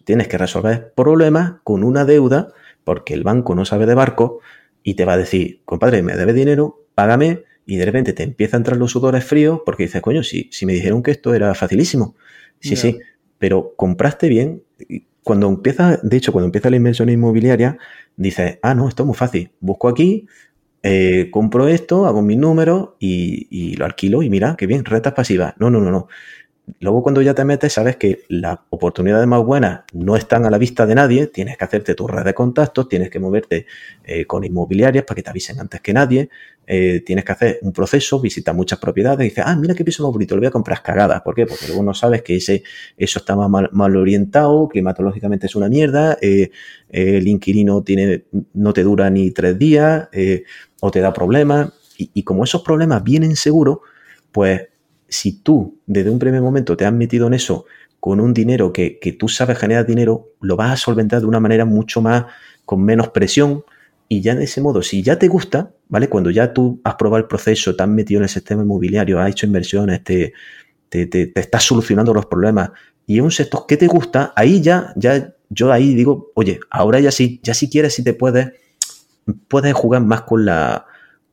[0.05, 2.53] tienes que resolver problemas con una deuda
[2.85, 4.41] porque el banco no sabe de barco
[4.83, 8.59] y te va a decir, compadre, me debe dinero, págame y de repente te empiezan
[8.59, 11.55] a entrar los sudores fríos porque dices, coño, si, si me dijeron que esto era
[11.55, 12.17] facilísimo.
[12.61, 12.99] Sí, sí,
[13.39, 14.63] pero compraste bien.
[15.23, 17.79] Cuando empieza, de hecho, cuando empieza la inversión inmobiliaria,
[18.17, 19.51] dices, ah, no, esto es muy fácil.
[19.61, 20.27] Busco aquí,
[20.83, 25.13] eh, compro esto, hago mis números y, y, lo alquilo y mira, qué bien, rentas
[25.13, 25.55] pasivas.
[25.59, 26.09] No, no, no, no.
[26.81, 30.59] Luego cuando ya te metes sabes que las oportunidades más buenas no están a la
[30.59, 33.67] vista de nadie, tienes que hacerte tu red de contactos, tienes que moverte
[34.05, 36.29] eh, con inmobiliarias para que te avisen antes que nadie,
[36.67, 40.03] eh, tienes que hacer un proceso, visitar muchas propiedades y dices, ah, mira qué piso
[40.03, 41.23] más bonito, lo voy a comprar cagadas.
[41.23, 41.47] ¿Por qué?
[41.47, 42.63] Porque luego no sabes que ese,
[42.97, 46.51] eso está mal, mal orientado, climatológicamente es una mierda, eh,
[46.91, 50.09] el inquilino tiene, no te dura ni tres días
[50.81, 51.73] o te da problemas.
[51.97, 53.79] Y, y como esos problemas vienen seguros,
[54.31, 54.69] pues
[55.09, 57.65] si tú desde un primer momento te has metido en eso
[58.01, 61.65] con un dinero que, tú sabes generar dinero, lo vas a solventar de una manera
[61.65, 62.27] mucho más,
[62.65, 63.65] con menos presión.
[64.09, 66.09] Y ya de ese modo, si ya te gusta, ¿vale?
[66.09, 69.31] Cuando ya tú has probado el proceso, te has metido en el sistema inmobiliario, has
[69.31, 70.33] hecho inversiones, te,
[70.89, 72.71] te, estás solucionando los problemas
[73.07, 77.01] y es un sector que te gusta, ahí ya, ya, yo ahí digo, oye, ahora
[77.01, 78.53] ya sí, ya si quieres, si te puedes,
[79.49, 80.87] puedes jugar más con la,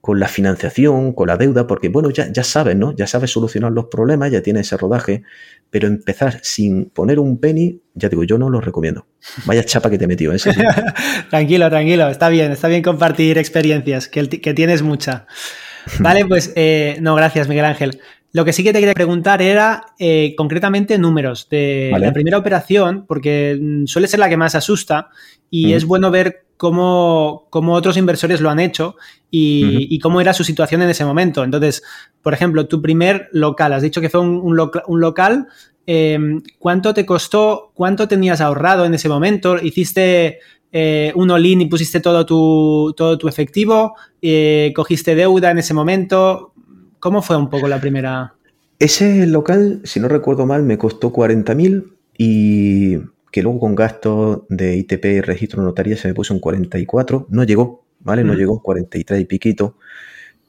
[0.06, 2.96] con la financiación, con la deuda, porque bueno, ya, ya sabes, ¿no?
[2.96, 5.24] Ya sabes solucionar los problemas, ya tienes ese rodaje,
[5.72, 9.08] pero empezar sin poner un penny, ya digo, yo no lo recomiendo.
[9.48, 10.52] Vaya chapa que te metió ese.
[11.32, 15.26] tranquilo, tranquilo, está bien, está bien compartir experiencias, que, que tienes mucha.
[16.00, 18.00] Vale, pues eh, no, gracias, Miguel Ángel.
[18.32, 23.06] Lo que sí que te quería preguntar era eh, concretamente números de la primera operación,
[23.08, 25.10] porque mm, suele ser la que más asusta
[25.50, 28.96] y es bueno ver cómo, otros inversores lo han hecho
[29.30, 31.44] y, cómo era su situación en ese momento.
[31.44, 31.84] Entonces,
[32.22, 35.48] por ejemplo, tu primer local, has dicho que fue un, local,
[35.86, 37.72] em, ¿cuánto te costó?
[37.74, 39.58] ¿Cuánto tenías ahorrado en ese momento?
[39.62, 40.40] ¿Hiciste
[40.72, 43.96] eh, un all-in y pusiste todo tu, todo tu efectivo?
[44.22, 46.54] Eh, ¿Cogiste deuda en ese momento?
[47.00, 48.34] ¿Cómo fue un poco la primera?
[48.80, 52.98] Ese local, si no recuerdo mal, me costó 40.000 y
[53.36, 57.28] que luego con gastos de ITP y registro notaría se me puso en 44.
[57.30, 58.24] No llegó, ¿vale?
[58.24, 59.76] No llegó, 43 y piquito.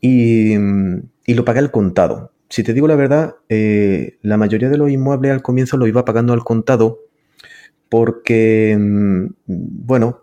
[0.00, 2.30] Y, y, lo pagué al contado.
[2.48, 6.04] Si te digo la verdad, eh, la mayoría de los inmuebles al comienzo lo iba
[6.04, 7.00] pagando al contado
[7.88, 10.22] porque, mm, bueno,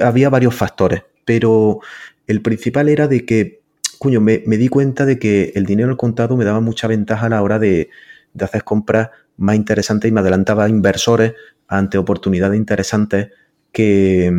[0.00, 1.80] había varios factores, pero
[2.28, 3.62] el principal era de que
[3.98, 7.30] cuño, me, di cuenta de que el dinero al contado me daba mucha ventaja a
[7.30, 7.90] la hora de,
[8.38, 11.32] hacer compras más interesantes y me adelantaba a inversores
[11.68, 13.30] ante oportunidades interesantes
[13.72, 14.32] que,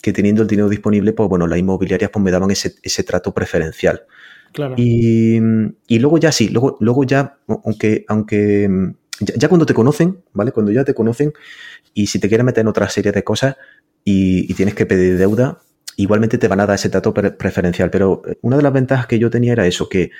[0.00, 4.02] teniendo el dinero disponible, pues bueno, las inmobiliarias pues me daban ese, trato preferencial.
[4.52, 4.74] Claro.
[4.76, 5.38] Y,
[5.88, 10.52] luego ya sí, luego, luego ya, aunque, aunque ya, cuando te conocen, ¿vale?
[10.52, 11.32] Cuando ya te conocen
[11.92, 13.56] y si te quieres meter en otra serie de cosas
[14.04, 15.60] y, y tienes que pedir deuda,
[15.96, 17.90] igualmente te van a dar ese trato preferencial.
[17.90, 20.10] Pero eh, una de las ventajas que yo tenía era eso, que,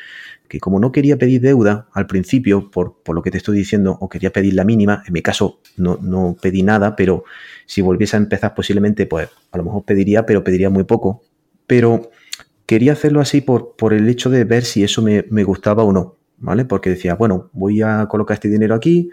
[0.61, 4.31] como no quería pedir deuda al principio, por, lo que te estoy diciendo, o quería
[4.31, 7.25] pedir la mínima, en mi caso no, no pedí nada, pero
[7.66, 11.22] si volviese a empezar posiblemente, pues a lo mejor pediría, pero pediría muy poco.
[11.66, 12.11] Pero
[12.66, 15.93] quería hacerlo así por, por el hecho de ver si eso me, me gustaba o
[15.93, 16.64] no, ¿vale?
[16.64, 19.11] Porque decía, bueno, voy a colocar este dinero aquí,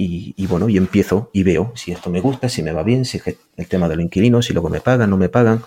[0.00, 3.20] y, bueno, y empiezo y veo si esto me gusta, si me va bien, si
[3.56, 5.62] el tema de los inquilinos, si luego me pagan, no me pagan.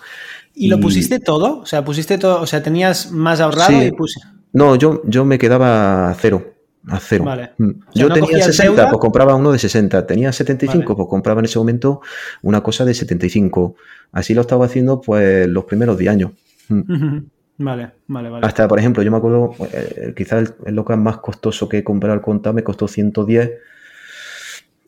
[0.54, 1.60] ¿Y, lo pusiste todo?
[1.60, 4.20] O sea, pusiste todo, o sea, tenías más ahorrado y puse.
[4.54, 6.54] No, yo, yo me quedaba a cero.
[6.88, 7.24] A cero.
[7.24, 7.52] Vale.
[7.58, 7.70] Mm.
[7.94, 10.06] yo tenía 60, pues compraba uno de 60.
[10.06, 12.00] Tenía 75, pues compraba en ese momento
[12.40, 13.76] una cosa de 75.
[14.12, 16.30] Así lo estaba haciendo pues los primeros 10 años.
[16.68, 17.18] Mm.
[17.58, 18.46] Vale, vale, vale.
[18.46, 22.14] Hasta, por ejemplo, yo me acuerdo, eh, quizás el, local más costoso que he comprado
[22.14, 23.50] al contado me costó 110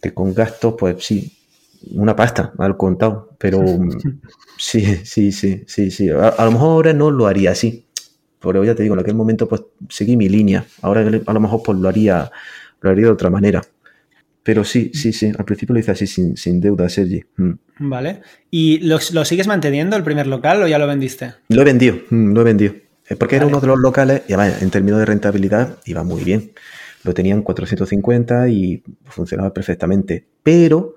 [0.04, 1.32] que con gastos, pues sí,
[1.92, 3.64] una pasta al contado, pero
[4.58, 6.10] sí, sí, sí, sí, sí.
[6.10, 7.86] A, lo mejor ahora no lo haría así,
[8.38, 11.62] pero ya te digo, en aquel momento pues seguí mi línea, ahora a lo mejor
[11.64, 12.30] pues lo haría,
[12.82, 13.62] lo haría de otra manera.
[14.42, 17.24] Pero sí, sí, sí, al principio lo hice así sin, deuda, Sergi.
[17.38, 17.52] Mm.
[17.78, 18.20] Vale.
[18.50, 21.32] ¿Y lo, sigues manteniendo el primer local o ya lo vendiste?
[21.48, 22.74] Lo he vendido, mm, lo he vendido.
[23.18, 26.52] Porque era uno de los locales, y además, en términos de rentabilidad, iba muy bien
[27.04, 30.26] lo tenían 450 y funcionaba perfectamente.
[30.42, 30.94] Pero,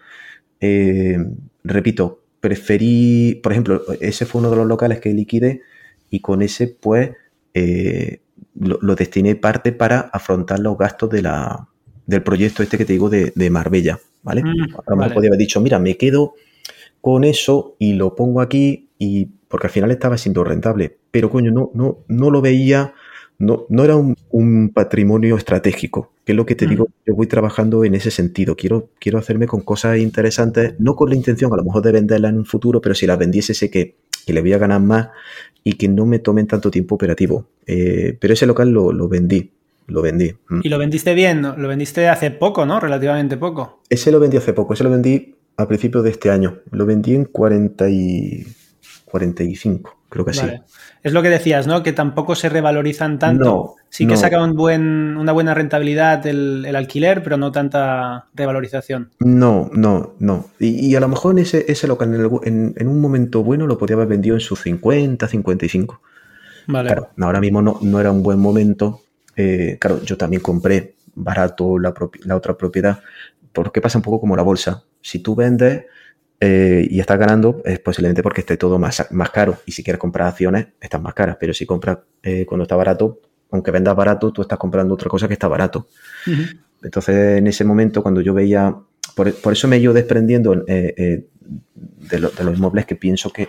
[0.60, 1.18] eh,
[1.64, 5.62] repito, preferí, por ejemplo, ese fue uno de los locales que liquidé
[6.10, 7.12] y con ese pues
[7.54, 8.22] eh,
[8.56, 11.68] lo, destiné parte para afrontar los gastos de la,
[12.06, 14.44] del proyecto este que te digo de, Marbella, ¿vale?
[14.44, 16.36] Mm, a lo mejor podría haber dicho, mira, me quedo
[17.02, 21.52] con eso y lo pongo aquí y porque al final estaba siendo rentable, pero coño,
[21.52, 22.94] no, no, no lo veía
[23.40, 27.84] no, no era un, patrimonio estratégico, que es lo que te digo, yo voy trabajando
[27.84, 28.56] en ese sentido.
[28.56, 32.30] Quiero, quiero hacerme con cosas interesantes, no con la intención a lo mejor de venderla
[32.30, 33.96] en un futuro, pero si las vendiese sé que,
[34.28, 35.08] le voy a ganar más
[35.64, 37.48] y que no me tomen tanto tiempo operativo.
[37.66, 39.52] Eh, pero ese local lo, vendí,
[39.88, 40.34] lo vendí.
[40.50, 40.60] Mm.
[40.64, 41.42] ¿Y lo vendiste bien?
[41.42, 42.82] ¿Lo vendiste hace poco, no?
[42.82, 43.80] Relativamente poco.
[43.90, 46.60] Ese lo vendí hace poco, ese lo vendí a principios de este año.
[46.72, 48.46] Lo vendí en 40 y
[49.06, 50.48] 45 creo que sí.
[51.04, 51.84] Es lo que decías, ¿no?
[51.84, 53.76] Que tampoco se revalorizan tanto.
[53.90, 59.12] sí que saca un buen, una buena rentabilidad el, alquiler, pero no tanta revalorización.
[59.20, 60.46] No, no, no.
[60.60, 64.08] Y, a lo mejor en ese, ese local, en, un momento bueno, lo podía haber
[64.08, 66.02] vendido en sus 50, 55.
[66.68, 66.88] Vale.
[66.88, 69.02] Claro, ahora mismo no, no era un buen momento.
[69.36, 71.94] Eh, claro, yo también compré barato la,
[72.26, 73.00] la otra propiedad,
[73.54, 74.84] porque pasa un poco como la bolsa.
[75.02, 75.86] Si tú vendes
[76.40, 79.58] eh, y estás ganando es posiblemente porque esté todo más, más caro.
[79.66, 81.38] Y si quieres comprar acciones, están más caras.
[81.40, 83.20] Pero si compras eh, cuando está barato,
[83.52, 85.88] aunque vendas barato, tú estás comprando otra cosa que está barato.
[86.84, 88.76] Entonces, en ese momento, cuando yo veía,
[89.16, 91.26] por, eso me he ido desprendiendo eh,
[92.10, 93.48] de, los inmuebles que pienso que,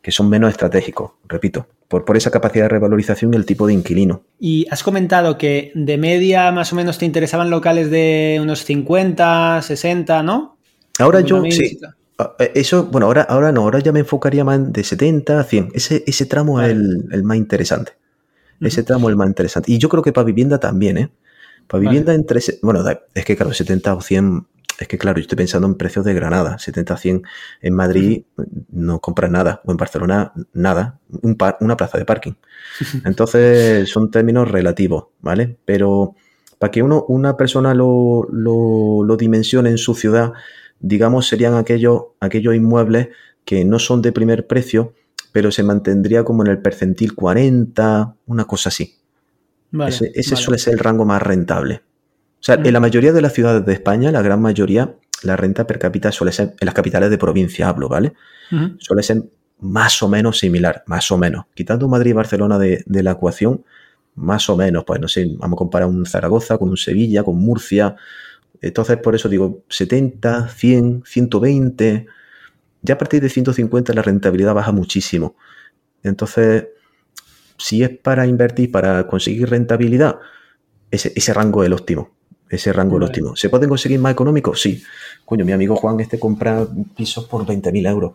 [0.00, 3.74] que son menos estratégicos, repito, por, por, esa capacidad de revalorización y el tipo de
[3.74, 4.22] inquilino.
[4.40, 9.60] Y has comentado que de media más o menos te interesaban locales de unos 50,
[9.62, 10.56] 60, ¿no?
[10.98, 11.78] Ahora yo, sí,
[12.54, 15.70] eso, bueno, ahora, ahora no, ahora ya me enfocaría más de 70 a 100.
[15.74, 17.92] Ese, ese tramo es el, más interesante.
[18.60, 19.70] Ese tramo es el más interesante.
[19.70, 21.10] Y yo creo que para vivienda también, ¿eh?
[21.66, 22.40] Para vivienda entre...
[22.62, 24.46] Bueno, es que claro, 70 o 100...
[24.78, 26.58] Es que claro, yo estoy pensando en precios de Granada.
[26.58, 27.22] 70 a 100
[27.62, 28.24] en Madrid
[28.70, 29.62] no compras nada.
[29.64, 30.98] O en Barcelona nada.
[31.60, 32.34] una plaza de parking.
[33.04, 35.56] Entonces son términos relativos, ¿vale?
[35.64, 36.14] Pero
[36.58, 40.32] para que uno, una persona lo, lo, dimensione en su ciudad,
[40.80, 43.08] digamos, serían aquellos, aquellos inmuebles
[43.44, 44.94] que no son de primer precio,
[45.32, 48.96] pero se mantendría como en el percentil 40, una cosa así
[49.84, 51.82] ese, suele ser el rango más rentable.
[52.40, 55.66] O sea, en la mayoría de las ciudades de España, la gran mayoría, la renta
[55.66, 58.12] per cápita suele ser, en las capitales de provincia hablo, ¿vale?
[58.78, 59.24] Suele ser
[59.58, 61.46] más o menos similar, más o menos.
[61.54, 63.64] Quitando Madrid y Barcelona de, la ecuación,
[64.14, 67.36] más o menos, pues no sé, vamos a comparar un Zaragoza con un Sevilla, con
[67.36, 67.96] Murcia.
[68.60, 72.06] Entonces, por eso digo, 70, 100, 120.
[72.82, 75.36] Ya a partir de 150 la rentabilidad baja muchísimo.
[76.02, 76.68] Entonces,
[77.58, 80.16] si es para invertir, para conseguir rentabilidad,
[80.90, 82.10] ese, rango es el óptimo.
[82.48, 83.36] Ese rango es el óptimo.
[83.36, 84.60] ¿Se pueden conseguir más económicos?
[84.60, 84.82] Sí.
[85.24, 88.12] Coño, mi amigo Juan este compra pisos por 20.000 euros.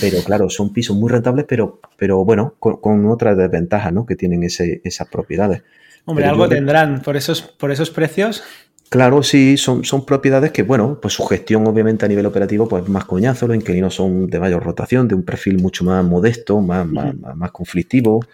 [0.00, 4.04] Pero claro, son pisos muy rentables, pero, pero bueno, con, otras desventajas ¿no?
[4.04, 5.62] que tienen ese, esas propiedades.
[6.04, 8.42] Hombre, algo tendrán por esos, por esos precios.
[8.88, 12.88] Claro, sí, son, son propiedades que, bueno, pues su gestión obviamente a nivel operativo pues
[12.88, 16.86] más coñazo, los inquilinos son de mayor rotación, de un perfil mucho más modesto, más,
[16.86, 18.24] más, más conflictivo.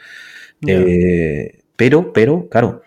[0.67, 2.83] Eh, pero, pero, claro,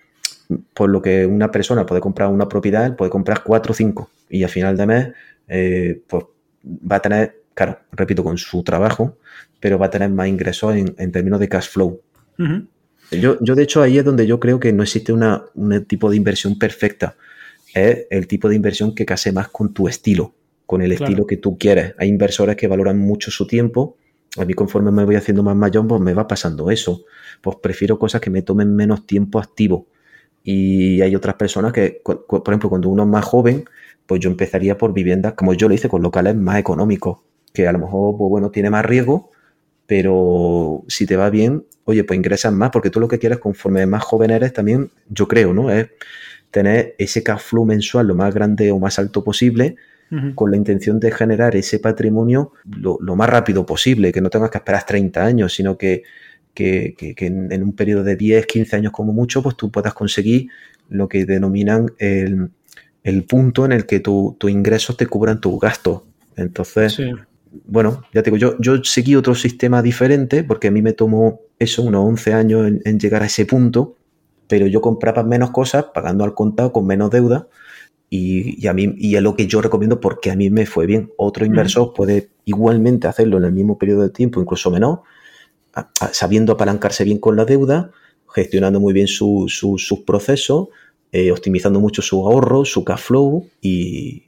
[0.73, 4.43] por lo que una persona puede comprar una propiedad, puede comprar cuatro o cinco y
[4.43, 5.07] al final de mes,
[5.49, 6.23] eh, pues
[6.65, 9.17] va a tener, claro, repito, con su trabajo,
[9.59, 11.99] pero va a tener más ingresos en, términos de cash flow.
[13.11, 16.09] yo, yo, de hecho, ahí es donde yo creo que no existe una, un tipo
[16.09, 17.15] de inversión perfecta.
[17.73, 20.33] Es el tipo de inversión que case más con tu estilo,
[20.65, 21.93] con el estilo que tú quieres.
[21.97, 23.97] Hay inversores que valoran mucho su tiempo
[24.37, 27.05] a mí conforme me voy haciendo más mayor, pues me va pasando eso.
[27.41, 29.87] Pues prefiero cosas que me tomen menos tiempo activo.
[30.43, 33.65] Y hay otras personas que, por ejemplo, cuando uno es más joven,
[34.05, 37.19] pues yo empezaría por viviendas, como yo lo hice, con locales más económicos,
[37.53, 39.31] que a lo mejor, pues bueno, tiene más riesgo,
[39.87, 43.85] pero si te va bien, oye, pues ingresas más, porque tú lo que quieres, conforme
[43.85, 45.69] más joven eres, también, yo creo, ¿no?
[45.71, 45.89] Es
[46.57, 49.75] tener ese cash flow mensual lo más grande o más alto posible,
[50.33, 54.57] con la intención de generar ese patrimonio lo, más rápido posible, que no tengas que
[54.57, 56.01] esperar 30 años, sino que,
[56.55, 60.47] que, en, un periodo de 10, 15 años como mucho, pues tú puedas conseguir
[60.89, 62.49] lo que denominan el,
[63.27, 66.03] punto en el que tus ingresos te cubran tus gastos.
[66.37, 66.99] Entonces,
[67.67, 71.41] bueno, ya te digo, yo, yo seguí otro sistema diferente porque a mí me tomó
[71.59, 73.96] eso, unos 11 años en llegar a ese punto,
[74.47, 77.47] pero yo compraba menos cosas pagando al contado con menos deuda
[78.09, 81.11] y, a mí, y es lo que yo recomiendo porque a mí me fue bien.
[81.17, 85.01] Otro inversor puede igualmente hacerlo en el mismo periodo de tiempo, incluso menor,
[86.11, 87.91] sabiendo apalancarse bien con la deuda,
[88.33, 90.69] gestionando muy bien sus procesos,
[91.11, 94.23] eh, optimizando mucho su ahorro, su cash flow y,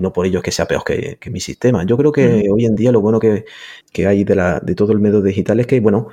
[0.00, 1.84] no por ello que sea peor que, mi sistema.
[1.84, 3.44] Yo creo que hoy en día lo bueno que,
[4.06, 6.08] hay de, la, de todo el medio digital es que, bueno,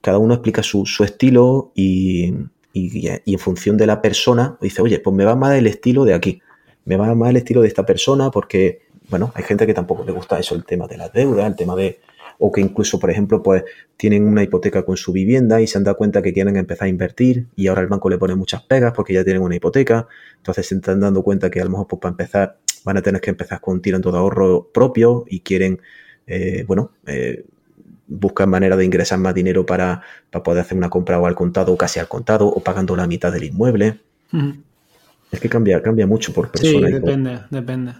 [0.00, 2.32] cada uno explica su, su estilo y,
[2.72, 6.14] y, en función de la persona, dice, oye, pues me va más el estilo de
[6.14, 6.40] aquí,
[6.84, 10.12] me va más el estilo de esta persona porque, bueno, hay gente que tampoco le
[10.12, 12.00] gusta eso, el tema de las deudas, el tema de,
[12.38, 13.64] o que incluso, por ejemplo, pues
[13.96, 16.88] tienen una hipoteca con su vivienda y se han dado cuenta que quieren empezar a
[16.88, 20.66] invertir y ahora el banco le pone muchas pegas porque ya tienen una hipoteca, entonces
[20.66, 23.30] se están dando cuenta que a lo mejor pues, para empezar van a tener que
[23.30, 25.80] empezar con tirando de ahorro propio y quieren,
[26.26, 27.44] eh, bueno, eh,
[28.10, 30.02] buscan manera de ingresar más dinero para,
[30.44, 33.32] poder hacer una compra o al contado o casi al contado o pagando la mitad
[33.32, 34.00] del inmueble.
[35.30, 36.88] Es que cambia, cambia mucho por persona.
[36.88, 37.92] Sí, depende, depende.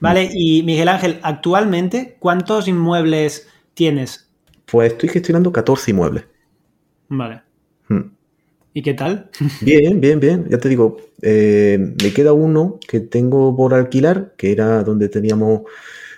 [0.00, 4.28] Vale, y Miguel Ángel, actualmente, ¿cuántos inmuebles tienes?
[4.66, 6.24] Pues estoy gestionando 14 inmuebles.
[7.08, 7.42] Vale.
[7.88, 8.10] Hmm.
[8.74, 9.30] ¿Y qué tal?
[9.60, 10.46] Bien, bien, bien.
[10.48, 15.62] Ya te digo, eh, me queda uno que tengo por alquilar, que era donde teníamos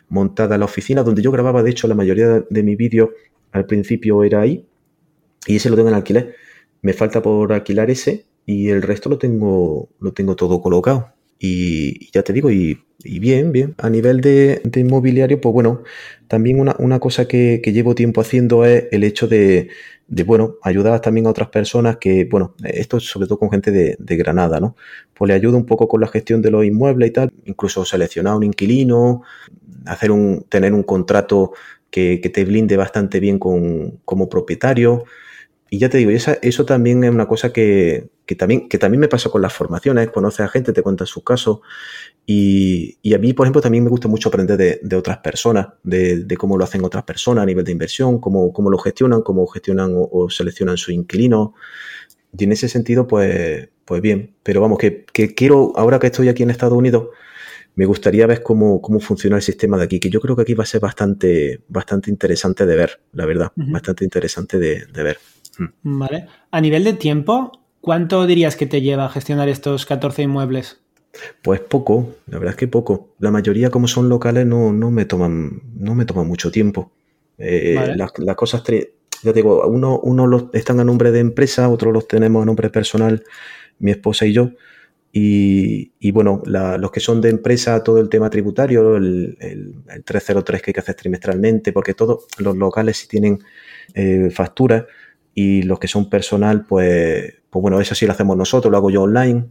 [0.08, 3.12] montada la oficina, donde yo grababa, de hecho, la mayoría de mi vídeo
[3.54, 4.66] al principio era ahí
[5.46, 6.34] y ese lo tengo en alquiler.
[6.82, 11.14] Me falta por alquilar ese y el resto lo tengo, lo tengo todo colocado.
[11.38, 13.74] Y, ya te digo, y, bien, bien.
[13.78, 15.82] A nivel de, inmobiliario, pues bueno,
[16.26, 19.68] también una, cosa que, llevo tiempo haciendo es el hecho de,
[20.26, 24.58] bueno, ayudar también a otras personas que, bueno, esto sobre todo con gente de, Granada,
[24.58, 24.74] ¿no?
[25.14, 28.34] Pues le ayudo un poco con la gestión de los inmuebles y tal, incluso seleccionar
[28.36, 29.22] un inquilino,
[29.86, 31.52] hacer un, tener un contrato
[31.94, 35.04] que, te blinde bastante bien con, como propietario.
[35.70, 39.30] Y ya te digo, eso también es una cosa que, también, que también me pasa
[39.30, 40.10] con las formaciones.
[40.10, 41.60] Conoces a gente, te cuentan sus casos.
[42.26, 46.58] Y, a mí, por ejemplo, también me gusta mucho aprender de, otras personas, de, cómo
[46.58, 50.28] lo hacen otras personas a nivel de inversión, cómo, cómo lo gestionan, cómo gestionan o,
[50.30, 51.54] seleccionan su inquilino.
[52.36, 54.34] y en ese sentido, pues, pues bien.
[54.42, 55.04] Pero vamos, que
[55.36, 57.08] quiero, ahora que estoy aquí en Estados Unidos,
[57.76, 60.54] me gustaría ver cómo, cómo funciona el sistema de aquí, que yo creo que aquí
[60.54, 65.18] va a ser bastante, bastante interesante de ver, la verdad, bastante interesante de, ver.
[65.58, 65.98] Mm.
[65.98, 66.26] Vale.
[66.50, 70.80] A nivel de tiempo, ¿cuánto dirías que te lleva a gestionar estos 14 inmuebles?
[71.42, 73.14] Pues poco, la verdad es que poco.
[73.18, 76.92] La mayoría, como son locales, no, no me toman, no me toman mucho tiempo.
[77.38, 78.62] Eh, las, cosas,
[79.22, 82.70] ya digo, uno, uno los están a nombre de empresa, otros los tenemos a nombre
[82.70, 83.24] personal,
[83.78, 84.50] mi esposa y yo.
[85.16, 89.36] Y, bueno, los que son de empresa, todo el tema tributario, el,
[90.04, 93.38] 303 que hay que hacer trimestralmente, porque todos los locales sí tienen
[93.94, 94.86] eh, facturas
[95.32, 98.90] y los que son personal, pues, pues bueno, eso sí lo hacemos nosotros, lo hago
[98.90, 99.46] yo online.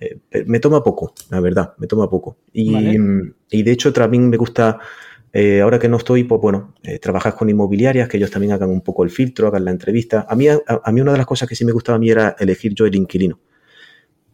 [0.00, 2.38] Eh, me toma poco, la verdad, me toma poco.
[2.52, 2.96] Y,
[3.50, 4.80] y de hecho también me gusta,
[5.32, 8.80] eh, ahora que no estoy, pues bueno, trabajar con inmobiliarias, que ellos también hagan un
[8.80, 10.26] poco el filtro, hagan la entrevista.
[10.28, 12.34] A mí, a mí una de las cosas que sí me gustaba a mí era
[12.40, 13.38] elegir yo el inquilino.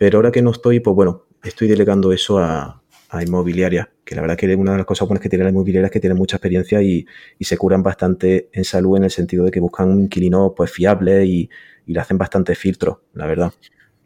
[0.01, 4.23] Pero ahora que no estoy, pues bueno, estoy delegando eso a, a inmobiliaria, que la
[4.23, 6.37] verdad que una de las cosas buenas que tiene la inmobiliaria es que tiene mucha
[6.37, 7.05] experiencia y,
[7.39, 11.27] se curan bastante en salud en el sentido de que buscan un inquilino pues fiable
[11.27, 11.51] y,
[11.85, 13.53] le hacen bastante filtro, la verdad.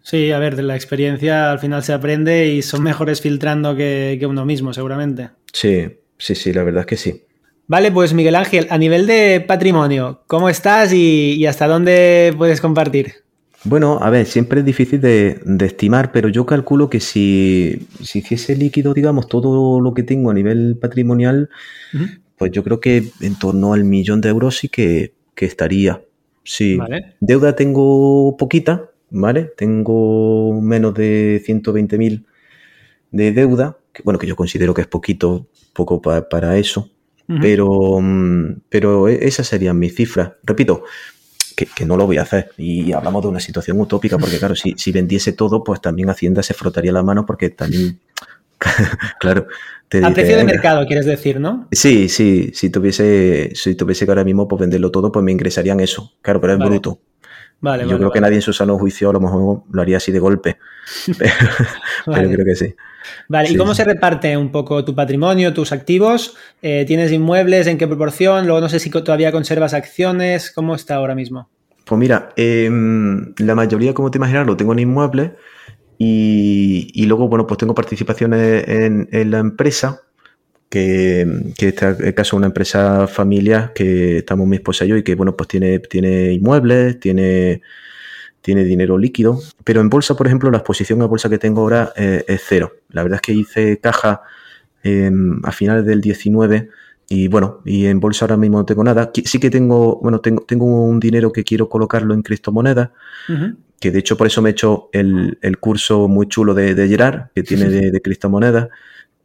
[0.03, 4.19] Sí, a ver, de la experiencia al final se aprende y son mejores filtrando que,
[4.29, 5.31] uno mismo, seguramente.
[5.53, 5.87] Sí,
[6.19, 7.25] sí, sí, la verdad es que sí.
[7.69, 13.25] Vale, pues Miguel Ángel, a nivel de patrimonio, ¿cómo estás y hasta dónde puedes compartir?
[13.65, 18.57] Bueno, a ver, siempre es difícil de, estimar, pero yo calculo que si, si hiciese
[18.57, 21.49] líquido, digamos, todo lo que tengo a nivel patrimonial,
[22.37, 26.03] pues yo creo que en torno al millón de euros sí que, estaría.
[26.43, 26.79] Sí.
[27.21, 29.51] Deuda tengo poquita, ¿vale?
[29.57, 32.25] Tengo menos de 120.000
[33.13, 36.91] de deuda, que, bueno, que yo considero que es poquito, poco para eso.
[37.41, 40.33] Pero, mm, pero e, esas serían mis cifras.
[40.43, 40.85] Repito,
[41.55, 42.51] que, no lo voy a hacer.
[42.57, 46.43] Y hablamos de una situación utópica, porque claro, si, si vendiese todo, pues también Hacienda
[46.43, 47.99] se frotaría la mano porque también,
[49.21, 49.47] claro.
[49.89, 51.69] Te a precio de mercado, quieres decir, ¿no?
[51.71, 55.79] Sí, sí, si tuviese, si tuviese que ahora mismo pues venderlo todo, pues me ingresarían
[55.81, 56.13] eso.
[56.23, 56.99] Claro, pero es bruto.
[57.65, 60.13] Vale, Yo creo que nadie en su sano juicio a lo mejor lo haría así
[60.13, 60.59] de golpe.
[61.17, 62.75] pero creo que sí.
[63.27, 66.37] Vale, ¿y cómo se reparte un poco tu patrimonio, tus activos?
[66.61, 67.67] Eh, ¿Tienes inmuebles?
[67.67, 68.47] ¿En qué proporción?
[68.47, 70.51] Luego no sé si todavía conservas acciones.
[70.51, 71.49] ¿Cómo está ahora mismo?
[71.87, 75.31] Pues mira, em, la mayoría, como te imaginas, lo tengo en inmuebles
[75.97, 80.03] y, luego, bueno, pues tengo participaciones en, la empresa,
[80.75, 85.05] que, que este caso es una empresa familiar que estamos mi esposa y yo y
[85.05, 87.63] que, bueno, pues tiene, tiene inmuebles, tiene
[88.41, 91.93] tiene dinero líquido, pero en bolsa, por ejemplo, la exposición a bolsa que tengo ahora
[91.97, 92.73] eh, es cero.
[92.91, 94.21] La verdad es que hice caja
[94.83, 96.69] em, a finales del 19
[97.09, 99.13] y bueno, y en bolsa ahora mismo no tengo nada.
[99.15, 102.91] Sí que tengo, bueno, tengo, tengo un dinero que quiero colocarlo en criptomonedas,
[103.81, 107.29] que de hecho por eso me he hecho el, curso muy chulo de, de Gerard,
[107.35, 108.69] que tiene de, de criptomonedas.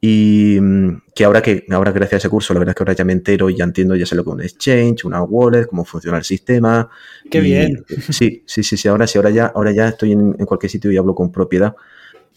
[0.02, 2.93] Y mm, que ahora que ahora gracias a ese curso, la verdad es que ahora
[2.93, 5.66] ya me entero y ya entiendo, ya sé lo que es un exchange, una wallet,
[5.66, 6.89] cómo funciona el sistema.
[7.30, 7.84] Qué bien.
[8.10, 8.88] Sí, sí, sí, sí.
[8.88, 11.76] Ahora sí, ahora ya, ahora ya estoy en, en, cualquier sitio y hablo con propiedad.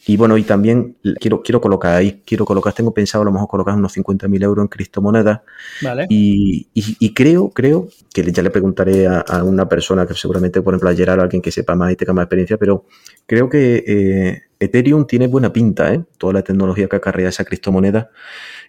[0.04, 3.48] Y bueno, y también quiero, quiero colocar ahí, quiero colocar, tengo pensado a lo mejor
[3.48, 5.42] colocar unos 50.000 euros en criptomonedas.
[5.80, 6.06] Vale.
[6.08, 10.90] Y, y, creo, creo, que ya le preguntaré a, una persona que seguramente, por ejemplo,
[10.90, 12.84] a a alguien que sepa más y tenga más experiencia, pero
[13.26, 16.02] creo que eh, Ethereum tiene buena pinta, ¿eh?
[16.18, 18.10] Toda la tecnología que acarrea esa criptomoneda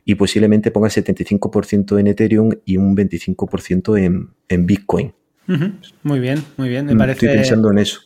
[0.05, 5.13] y posiblemente ponga el 75% en Ethereum y un 25% en, en Bitcoin.
[6.03, 6.85] Muy bien, muy bien.
[6.85, 8.01] Me parece, Estoy pensando en eso.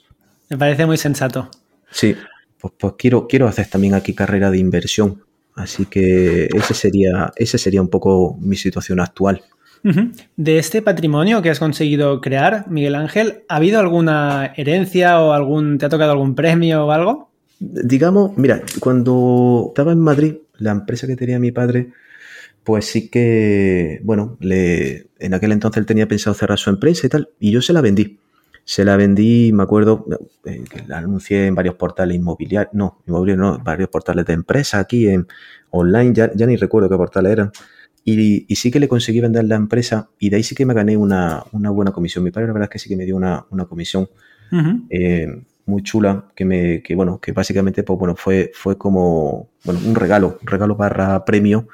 [0.49, 1.51] Me parece muy sensato.
[1.91, 2.15] Sí,
[2.60, 5.24] pues, pues quiero, quiero hacer también aquí carrera de inversión.
[5.55, 9.41] Así que ese sería, ese sería un poco mi situación actual.
[10.36, 15.78] De este patrimonio que has conseguido crear, Miguel Ángel, ¿ha habido alguna herencia o algún,
[15.78, 17.32] te ha tocado algún premio o algo?
[17.60, 21.91] Digamos, mira, cuando estaba en Madrid, la empresa que tenía mi padre,
[22.64, 27.10] pues sí que, bueno, le, en aquel entonces él tenía pensado cerrar su empresa y
[27.10, 28.20] tal, y yo se la vendí.
[28.70, 30.05] Se la vendí, me acuerdo,
[30.43, 34.80] eh, que la anuncié en varios portales inmobiliarios, no, inmobiliarios no, varios portales de empresa
[34.80, 35.26] aquí en
[35.70, 37.51] online, ya, ya ni recuerdo qué portales eran.
[38.03, 40.97] Y, sí que le conseguí vender la empresa y de ahí sí que me gané
[40.97, 42.26] una, buena comisión.
[42.26, 44.09] Mi padre la verdad es que sí que me dio una, comisión
[44.89, 49.80] eh, muy chula que me, que bueno, que básicamente pues bueno, fue, fue como bueno,
[49.86, 51.70] un regalo, un regalo barra premio,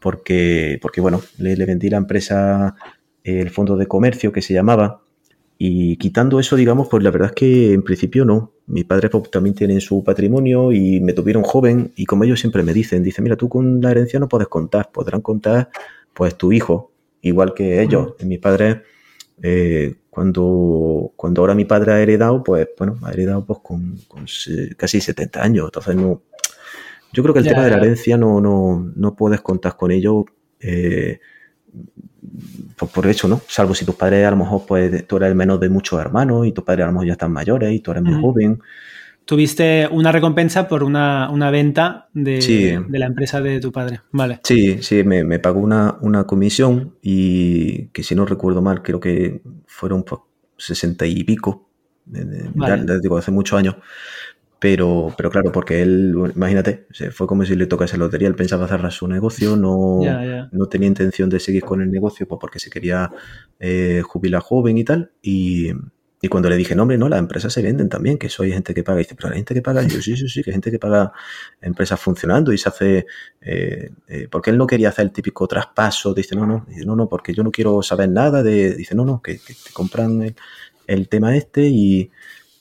[0.00, 2.76] porque, porque bueno, le, vendí la empresa
[3.24, 5.02] el fondo de comercio que se llamaba,
[5.58, 8.52] y quitando eso, digamos, pues la verdad es que en principio no.
[8.66, 12.62] Mis padres pues, también tienen su patrimonio y me tuvieron joven y como ellos siempre
[12.62, 15.70] me dicen, dicen, mira, tú con la herencia no puedes contar, podrán contar
[16.12, 16.92] pues tu hijo,
[17.22, 18.14] igual que ellos.
[18.24, 18.78] Mis padres
[19.42, 23.98] Eh, cuando, cuando ahora mi padre ha heredado, pues bueno, ha heredado pues con,
[24.76, 25.66] casi 70 años.
[25.66, 26.22] Entonces no.
[27.12, 30.24] Yo creo que el tema de la herencia no, no, no puedes contar con ello.
[30.60, 31.20] Eh,
[32.76, 33.40] pues por eso, ¿no?
[33.48, 36.46] Salvo si tus padres a lo mejor, pues tú eres el menos de muchos hermanos
[36.46, 38.60] y tus padres a lo mejor ya están mayores y tú eres muy joven.
[39.24, 44.02] Tuviste una recompensa por una, venta de, la empresa de tu padre.
[44.12, 44.40] Vale.
[44.44, 49.42] Sí, sí, me, pagó una, una, comisión y que si no recuerdo mal, creo que
[49.66, 50.20] fueron pues,
[50.56, 51.68] sesenta y pico.
[52.06, 53.74] digo, hace muchos años.
[54.68, 58.26] Pero, pero claro, porque él, imagínate, fue como si le tocase lotería.
[58.26, 60.00] Él pensaba cerrar su negocio, no,
[60.50, 63.12] no tenía intención de seguir con el negocio pues porque se quería
[63.60, 65.12] eh, jubilar joven y tal.
[65.22, 65.70] Y,
[66.20, 68.74] y cuando le dije, no, hombre, no, las empresas se venden también, que soy gente
[68.74, 68.98] que paga.
[68.98, 70.80] Y dice, pero la gente que paga, yo sí, sí, sí, que hay gente que
[70.80, 71.12] paga
[71.60, 73.06] empresas funcionando y se hace.
[73.40, 76.12] Eh, eh, porque él no quería hacer el típico traspaso.
[76.12, 78.74] Dice, no, no, dice, no, no, porque yo no quiero saber nada de.
[78.74, 80.34] Dice, no, no, que, te compran
[80.88, 82.10] el tema este y,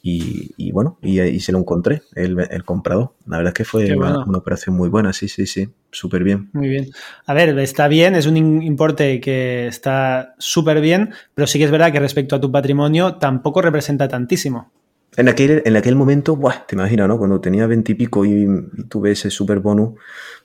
[0.07, 3.13] y, bueno, y, se lo encontré, el, el, comprador.
[3.25, 6.51] La verdad es que fue una, operación muy buena, sí, sí, sí, súper bien.
[6.53, 6.91] Muy bien.
[7.25, 11.71] A ver, está bien, es un importe que está súper bien, pero sí que es
[11.71, 14.71] verdad que respecto a tu patrimonio tampoco representa tantísimo.
[15.17, 17.17] En aquel, en aquel momento, buah, te imaginas, ¿no?
[17.17, 19.95] Cuando tenía veintipico y, y, tuve ese super bonus,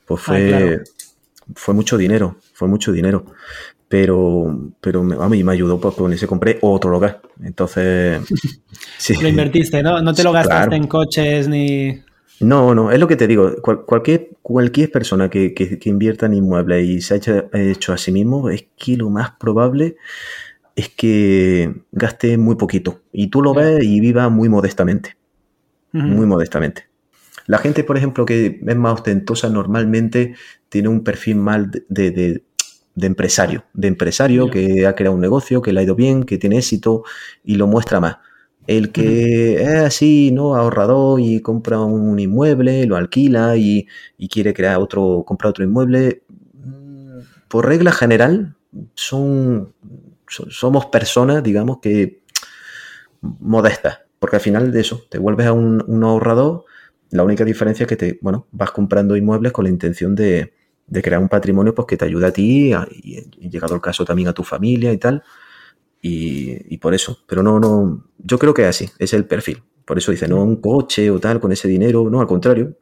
[0.06, 0.82] pues ah, fue,
[1.54, 3.26] fue mucho dinero, fue mucho dinero
[3.91, 7.18] pero, pero a mí me ayudó pues con ese compré otro local.
[7.43, 8.22] Entonces,
[8.99, 9.20] sí.
[9.20, 10.01] Lo invertiste, ¿no?
[10.01, 12.01] No te lo gastaste en coches ni...
[12.38, 13.57] No, no, es lo que te digo.
[13.61, 18.49] cualquier, cualquier persona que, que, invierta en inmuebles y se haya hecho a sí mismo,
[18.49, 19.97] es que lo más probable
[20.76, 23.01] es que gaste muy poquito.
[23.12, 25.16] Y tú lo ves y viva muy modestamente.
[25.91, 26.86] Muy modestamente.
[27.47, 30.36] La gente, por ejemplo, que es más ostentosa, normalmente
[30.68, 32.45] tiene un perfil mal de de
[33.07, 36.59] empresario, de empresario que ha creado un negocio, que le ha ido bien, que tiene
[36.59, 37.05] éxito
[37.44, 38.18] y lo muestra más.
[38.66, 40.55] El que es así, ¿no?
[40.55, 43.88] Ahorrador y compra un inmueble, lo alquila y,
[44.30, 46.22] quiere crear otro, comprar otro inmueble,
[46.53, 48.55] mm, por regla general,
[48.94, 49.74] son,
[50.28, 52.22] somos personas, digamos, que
[53.20, 56.64] modestas, porque al final de eso, te vuelves a un, un ahorrador,
[57.11, 60.53] la única diferencia es que te, bueno, vas comprando inmuebles con la intención de,
[60.91, 64.28] de crear un patrimonio pues, que te ayude a ti y, llegado el caso también
[64.28, 65.22] a tu familia y tal.
[66.03, 69.62] Y, por eso, pero no, no, yo creo que es así, es el perfil.
[69.84, 72.76] Por eso dice, no un coche o tal con ese dinero, no, al contrario.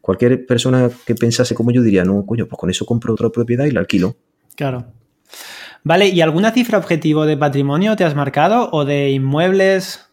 [0.00, 3.66] Cualquier persona que pensase como yo diría, no, coño, pues con eso compro otra propiedad
[3.66, 4.16] y la alquilo.
[4.56, 4.86] Claro.
[5.82, 10.06] Vale, ¿y alguna cifra objetivo de patrimonio te has marcado o de inmuebles?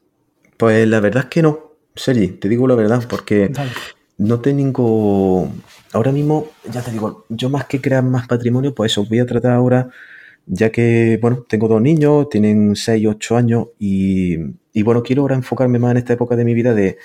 [0.58, 3.52] Pues la verdad es que no, Sergi, te digo la verdad, porque
[4.18, 5.52] no tengo
[5.94, 9.26] ahora mismo, ya te digo, yo más que crear más patrimonio, pues eso, voy a
[9.26, 9.90] tratar ahora,
[10.46, 14.38] ya que, bueno, tengo dos niños, tienen 6, 8 años y,
[14.84, 16.98] bueno, quiero ahora enfocarme más en esta época de mi vida de,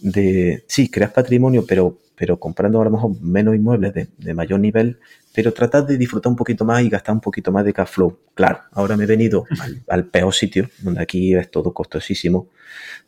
[0.00, 4.98] de sí, crear patrimonio, pero, pero comprando a lo mejor menos inmuebles de, mayor nivel,
[5.32, 8.18] pero tratar de disfrutar un poquito más y gastar un poquito más de cash flow.
[8.34, 9.46] Claro, ahora me he venido
[9.88, 12.48] al, peor sitio, donde aquí es todo costosísimo,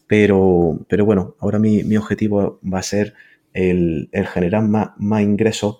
[0.07, 3.14] pero, pero bueno, ahora mi, mi objetivo va a ser
[3.55, 5.78] el, generar más, ingresos.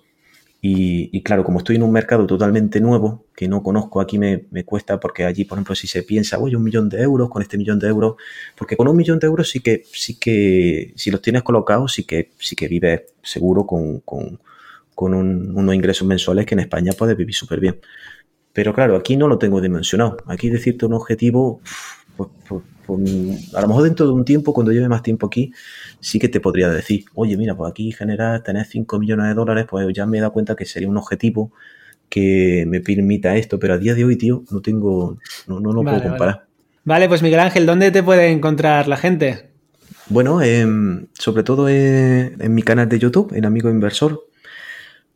[0.65, 4.97] Y, claro, como estoy en un mercado totalmente nuevo, que no conozco, aquí me, cuesta,
[4.97, 7.79] porque allí, por ejemplo, si se piensa, oye, un millón de euros, con este millón
[7.79, 8.15] de euros,
[8.55, 12.05] porque con un millón de euros sí que, sí que, si los tienes colocados, sí
[12.05, 14.39] que, sí que vives seguro con, con,
[14.95, 17.79] unos ingresos mensuales que en España puedes vivir súper bien.
[18.53, 20.17] Pero claro, aquí no lo tengo dimensionado.
[20.27, 21.59] Aquí decirte un objetivo,
[22.15, 25.51] pues, pues, pues, a lo mejor dentro de un tiempo, cuando lleve más tiempo aquí,
[25.99, 29.65] sí que te podría decir, oye, mira, pues aquí generar, tener 5 millones de dólares,
[29.69, 31.51] pues ya me he dado cuenta que sería un objetivo
[32.09, 35.17] que me permita esto, pero a día de hoy, tío, no tengo,
[35.47, 36.45] no, no lo puedo comparar.
[36.83, 37.07] Vale.
[37.07, 39.49] pues Miguel Ángel, ¿dónde te puede encontrar la gente?
[40.09, 44.27] Bueno, em, sobre todo en, mi canal de YouTube, en Amigo Inversor,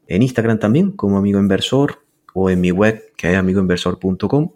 [0.08, 2.02] en Instagram también, como Amigo Inversor,
[2.34, 4.52] o en mi web, que es amigoinversor.com.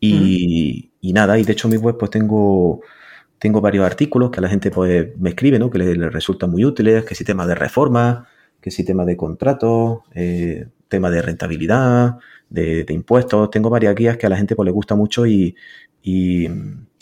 [0.00, 2.80] Y, y nada, y de hecho en mi web pues tengo,
[3.38, 5.68] tengo varios artículos que a la gente pues me escribe, ¿no?
[5.68, 8.28] Que les, resultan muy útiles, que si tema de reforma,
[8.60, 13.50] que si tema de contratos, eh, tema de rentabilidad, de, impuestos.
[13.50, 15.56] Tengo varias guías que a la gente pues le gusta mucho y,
[16.04, 16.48] y,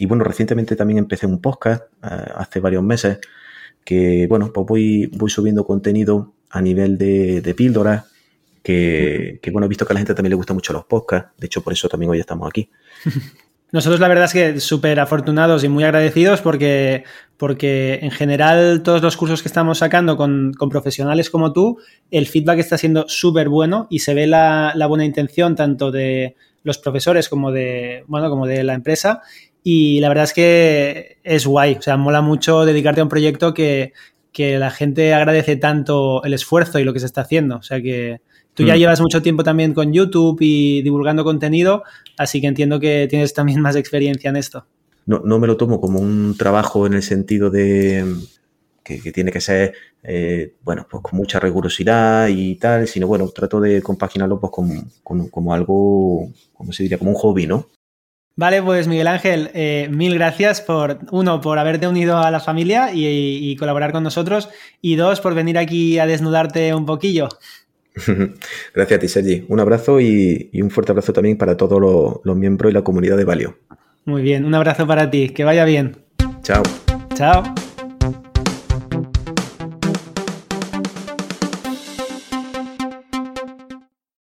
[0.07, 3.19] bueno, recientemente también empecé un podcast eh, hace varios meses
[3.85, 8.07] que bueno, pues voy, voy subiendo contenido a nivel de, de píldoras
[8.63, 11.33] que, que, bueno, he visto que a la gente también le gusta mucho los podcasts,
[11.39, 12.71] de hecho por eso también hoy estamos aquí.
[13.73, 17.05] Nosotros la verdad es que súper afortunados y muy agradecidos porque,
[17.37, 21.79] porque en general todos los cursos que estamos sacando con, profesionales como tú,
[22.11, 26.79] el feedback está siendo súper bueno y se ve la, buena intención tanto de los
[26.79, 29.23] profesores como de, bueno, como de la empresa.
[29.63, 33.55] Y la verdad es que es guay, o sea, mola mucho dedicarte a un proyecto
[33.55, 33.93] que,
[34.33, 37.57] que la gente agradece tanto el esfuerzo y lo que se está haciendo.
[37.57, 38.21] O sea que
[38.55, 38.79] tú ya mm.
[38.79, 41.85] llevas mucho tiempo también con YouTube y divulgando contenido,
[42.17, 44.67] así que entiendo que tienes también más experiencia en esto.
[45.07, 48.05] No, no me lo tomo como un trabajo en el sentido de
[48.83, 53.61] que, tiene que ser, eh, bueno, pues con mucha rigurosidad y tal, sino bueno, trato
[53.61, 57.69] de compaginarlo pues como, como algo, como se diría, como un hobby, ¿no?
[58.37, 62.91] Vale, pues Miguel Ángel, eh, mil gracias por, uno, por haberte unido a la familia
[62.95, 64.49] y, colaborar con nosotros,
[64.81, 67.29] y dos, por venir aquí a desnudarte un poquillo.
[68.75, 69.45] gracias a ti, Sergi.
[69.49, 73.17] Un abrazo y, un fuerte abrazo también para todos los, los miembros y la comunidad
[73.17, 73.59] de Valio.
[74.05, 75.97] Muy bien, un abrazo para ti, que vaya bien.
[76.43, 76.63] Chao.
[77.15, 77.60] Chao.